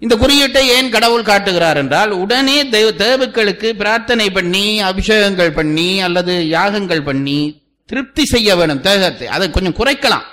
இந்த 0.03 0.15
குறியீட்டை 0.21 0.63
ஏன் 0.75 0.93
கடவுள் 0.95 1.29
காட்டுகிறார் 1.31 1.79
என்றால் 1.81 2.11
உடனே 2.21 2.57
தெய்வ 2.75 2.89
தேவுக்களுக்கு 3.03 3.67
பிரார்த்தனை 3.81 4.27
பண்ணி 4.37 4.65
அபிஷேகங்கள் 4.89 5.51
பண்ணி 5.57 5.89
அல்லது 6.07 6.33
யாகங்கள் 6.57 7.07
பண்ணி 7.09 7.39
திருப்தி 7.89 8.23
செய்ய 8.31 8.55
வேணும் 8.59 8.81
தேகத்தை. 8.87 9.27
அதை 9.35 9.45
கொஞ்சம் 9.55 9.75
குறைக்கலாம். 9.79 10.25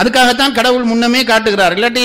அதுக்காகத்தான் 0.00 0.54
கடவுள் 0.58 0.86
முன்னமே 0.90 1.20
காட்டுகிறார். 1.30 1.74
இல்லாட்டி 1.76 2.04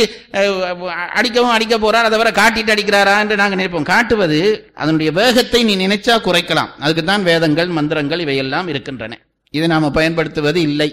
அடிக்கவும் 1.20 1.54
அடிக்க 1.56 1.76
போறார் 1.84 2.08
அதை 2.10 2.18
வர 2.22 2.32
காட்டிட்டு 2.40 2.74
அடிக்கிறாரா 2.76 3.16
என்று 3.24 3.40
நாங்கள் 3.42 3.60
நினைப்போம். 3.60 3.88
காட்டுவது 3.94 4.40
அதனுடைய 4.82 5.12
வேகத்தை 5.20 5.62
நீ 5.70 5.76
நினைச்சா 5.86 6.16
குறைக்கலாம். 6.28 6.72
அதுக்கு 6.84 7.04
தான் 7.12 7.28
வேதங்கள் 7.30 7.70
மந்திரங்கள் 7.78 8.24
இவையெல்லாம் 8.26 8.70
இருக்கின்றன. 8.74 9.20
இதை 9.54 9.68
நாம் 9.74 9.96
பயன்படுத்துவது 10.00 10.62
இல்லை. 10.70 10.90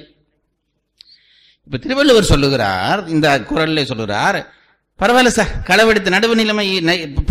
இப்ப 1.67 1.81
திருவள்ளுவர் 1.85 2.31
சொல்லுகிறார் 2.33 3.01
இந்த 3.15 3.29
குரல்ல 3.51 3.85
சொல்லுகிறார் 3.93 4.39
பரவாயில்ல 5.01 5.31
சார். 5.37 5.51
களவெடுத்து 5.69 6.11
நடுவு 6.15 6.35
நிலைமை 6.35 6.67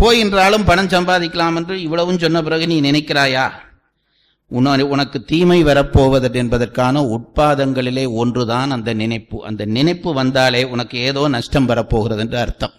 போயின்றாலும் 0.01 0.65
பணம் 0.65 0.88
சம்பாதிக்கலாம் 0.88 1.56
என்று 1.56 1.75
இவ்வளவும் 1.82 2.19
சொன்ன 2.23 2.41
பிறகு 2.47 2.65
நீ 2.67 2.78
நினைக்கிறாயா? 2.82 3.45
உனக்கு 4.95 5.23
தீமை 5.32 5.63
வரப்போவது 5.63 6.30
என்பதற்கான 6.41 7.01
உட்பாதங்களிலே 7.15 8.04
ஒன்றுதான் 8.21 8.71
அந்த 8.71 8.93
நினைப்பு. 8.93 9.38
அந்த 9.49 9.65
நினைப்பு 9.78 10.13
வந்தாலே 10.13 10.62
உனக்கு 10.73 10.97
ஏதோ 11.10 11.28
நஷ்டம் 11.28 11.65
வரப்போகிறது 11.65 12.21
என்று 12.21 12.38
அர்த்தம். 12.38 12.75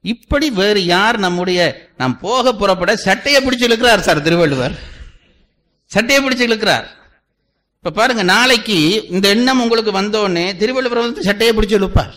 இப்படி 0.00 0.50
வேறு 0.50 0.80
யார் 0.84 1.18
நம்முடைய 1.18 1.60
நாம் 1.96 2.18
போக 2.18 2.54
புறப்பட 2.54 2.96
சட்டையை 2.96 3.40
பிடிச்சு 3.42 3.68
இழுக்கிறார் 3.68 4.06
சார் 4.08 4.26
திருவள்ளுவர். 4.28 4.74
சட்டையை 5.86 6.20
பிடிச்சு 6.24 6.48
இழுக்கிறார். 6.48 6.86
இப்ப 7.78 7.90
பாருங்க 8.00 8.22
நாளைக்கு 8.22 8.78
இந்த 9.08 9.28
எண்ணம் 9.28 9.60
உங்களுக்கு 9.60 9.92
வந்தோடனே 10.00 10.56
திருவள்ளுவர் 10.56 11.04
வந்து 11.06 11.22
சட்டையை 11.22 11.56
பிடிச்சு 11.56 11.78
இழுப்பார். 11.80 12.12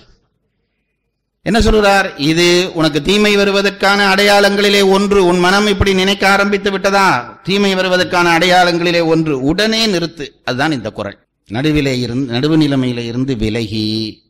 என்ன 1.46 1.60
சொல்றார்? 1.60 2.20
இது 2.20 2.72
உனக்கு 2.74 3.02
தீமை 3.02 3.38
வருவதற்கான 3.38 4.14
அடையாளங்களிலே 4.14 4.90
ஒன்று. 4.90 5.26
உன் 5.26 5.40
மனம் 5.40 5.68
இப்படி 5.68 5.94
நினைக்க 5.94 6.30
ஆரம்பித்து 6.30 6.72
விட்டதா? 6.72 7.40
தீமை 7.44 7.76
வருவதற்கான 7.76 8.38
அடையாளங்களிலே 8.38 9.06
ஒன்று. 9.06 9.42
உடனே 9.42 9.88
நிறுத்து. 9.88 10.28
அதுதான் 10.44 10.72
இந்த 10.72 10.92
குரல். 10.92 11.18
நடுவிலே 11.48 12.00
இருந்து 12.00 12.34
நடுவு 12.34 12.62
நிலைமையில 12.62 12.98
இருந்து 12.98 13.36
விலகி. 13.36 14.24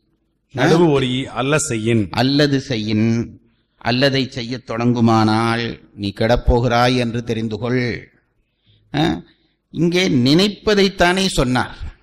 நடுவு 0.56 0.90
ஒரி 0.90 1.24
அல்ல 1.24 1.58
செய்யின். 1.58 2.08
அல்லது 2.10 2.60
செய்யின். 2.60 3.40
அல்லதை 3.84 4.28
செய்யத் 4.28 4.70
தொடங்குமானால் 4.70 5.80
நீ 5.94 6.12
கெடப்போகிறாய் 6.20 6.96
என்று 6.96 7.24
தெரிந்து 7.24 7.58
கொள். 7.58 8.12
இங்கே 9.70 10.08
நினைப்பதைத்தானே 10.08 11.26
சொன்னார். 11.26 11.95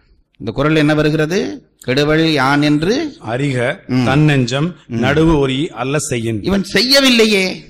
இந்த 0.44 0.56
குரல் 0.56 0.76
என்ன 0.76 0.94
வருகிறது? 0.94 1.68
கெடுவள் 1.86 2.32
யான் 2.32 2.62
என்று? 2.62 3.16
அறிக 3.30 3.78
தன்னெஞ்சம் 4.06 4.76
நடுவு 4.90 5.40
ஒரி 5.40 5.70
அல்ல 5.70 6.00
செய்யின். 6.00 6.44
இவன் 6.44 6.64
செய்யவில்லையே. 6.64 7.64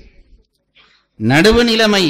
நடுவு 1.18 1.62
நிலைமை 1.64 2.04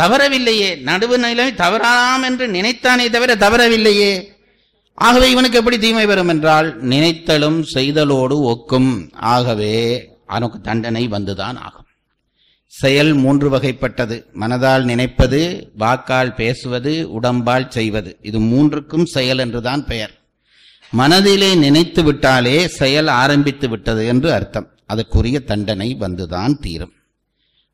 தவறவில்லையே. 0.00 0.68
நடுவு 0.84 1.16
நிலைமை 1.16 1.54
தவறாம் 1.54 2.22
என்று 2.22 2.48
நினைத்தானே 2.48 3.10
தவிர 3.10 3.34
தவறவில்லையே. 3.34 4.22
ஆகவே 4.94 5.30
இவனுக்கு 5.30 5.58
எப்படி 5.58 5.78
தீமை 5.78 6.06
வரும் 6.06 6.28
என்றால் 6.28 6.82
நினைத்தலும் 6.82 7.64
செய்தலோடு 7.74 8.36
ஒக்கும். 8.42 9.12
ஆகவே 9.12 10.08
அவனுக்கு 10.26 10.60
தண்டனை 10.60 11.08
வந்துதான் 11.08 11.58
ஆகும். 11.58 11.81
செயல் 12.80 13.12
மூன்று 13.14 13.50
வகைப்பட்டது. 13.50 14.24
மனதால் 14.40 14.82
நினைப்பது 14.82 15.70
வாக்கால் 15.76 16.34
பேசுவது 16.34 17.08
உடம்பால் 17.20 17.68
செய்வது. 17.68 18.18
இது 18.22 18.40
மூன்றுக்கும் 18.40 19.04
செயல் 19.04 19.38
என்றுதான் 19.38 19.86
பெயர். 19.86 20.14
மனதிலே 20.90 21.54
நினைத்து 21.54 22.02
விட்டாலே 22.02 22.68
செயல் 22.68 23.06
ஆரம்பித்து 23.06 23.68
விட்டது 23.68 24.06
என்று 24.06 24.32
அர்த்தம். 24.32 24.68
அதற்குரிய 24.86 25.40
தண்டனை 25.40 25.96
வந்துதான் 26.00 26.58
தீரும். 26.60 26.92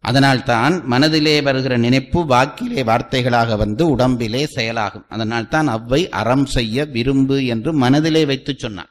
அதனால்தான் 0.00 0.82
மனதிலே 0.86 1.40
வருகிற 1.40 1.76
நினைப்பு 1.76 2.26
வாக்கிலே 2.26 2.82
வார்த்தைகளாக 2.82 3.56
வந்து 3.56 3.88
உடம்பிலே 3.88 4.46
செயலாகும். 4.46 5.04
அதனால்தான் 5.08 5.68
அவ்வை 5.68 6.08
அறம் 6.08 6.46
செய்ய 6.46 6.84
விரும்பு 6.84 7.46
என்று 7.46 7.72
மனதிலே 7.72 8.24
வைத்து 8.24 8.54
சொன்னார் 8.58 8.90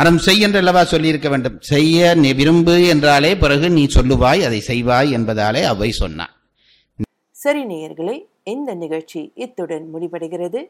அறம் 0.00 0.18
செய் 0.24 0.40
என்று 0.40 0.58
அல்லவா 0.58 0.82
சொல்லியிருக்க 0.84 1.28
வேண்டும். 1.28 1.56
செய்ய 1.60 2.14
நீ 2.14 2.32
விரும்பு 2.32 2.74
என்றாலே 2.86 3.30
பிறகு 3.36 3.70
நீ 3.70 3.84
சொல்லுவாய் 3.94 4.42
அதை 4.48 4.60
செய்வாய் 4.60 5.08
என்பதாலே 5.16 5.62
அவ்வை 5.62 5.90
சொன்னார் 5.90 6.34
சரி 7.30 7.62
நேயர்களே 7.64 8.14
இந்த 8.44 8.74
நிகழ்ச்சி 8.74 9.20
இத்துடன் 9.34 9.86
முடிவடைகிறது. 9.94 10.60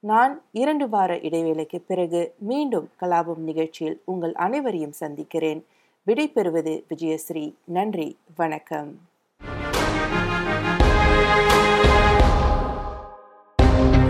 நான் 0.00 0.42
இரண்டு 0.52 0.88
வார 0.88 1.18
இடைவேளைக்கு 1.18 1.78
பிறகு 1.86 2.20
மீண்டும் 2.50 2.88
கலாபம் 3.00 3.42
நிகழ்ச்சியில் 3.50 3.98
உங்கள் 4.04 4.34
அனைவரையும் 4.46 4.96
சந்திக்கிறேன். 5.02 5.60
விடைபெறுவது 6.06 6.74
விஜயஸ்ரீ. 6.90 7.44
நன்றி 7.64 8.08
வணக்கம். 8.36 8.90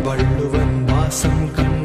வள்ளுவன் 0.03 0.85
வாசம் 0.85 1.43
கண்ட 1.55 1.78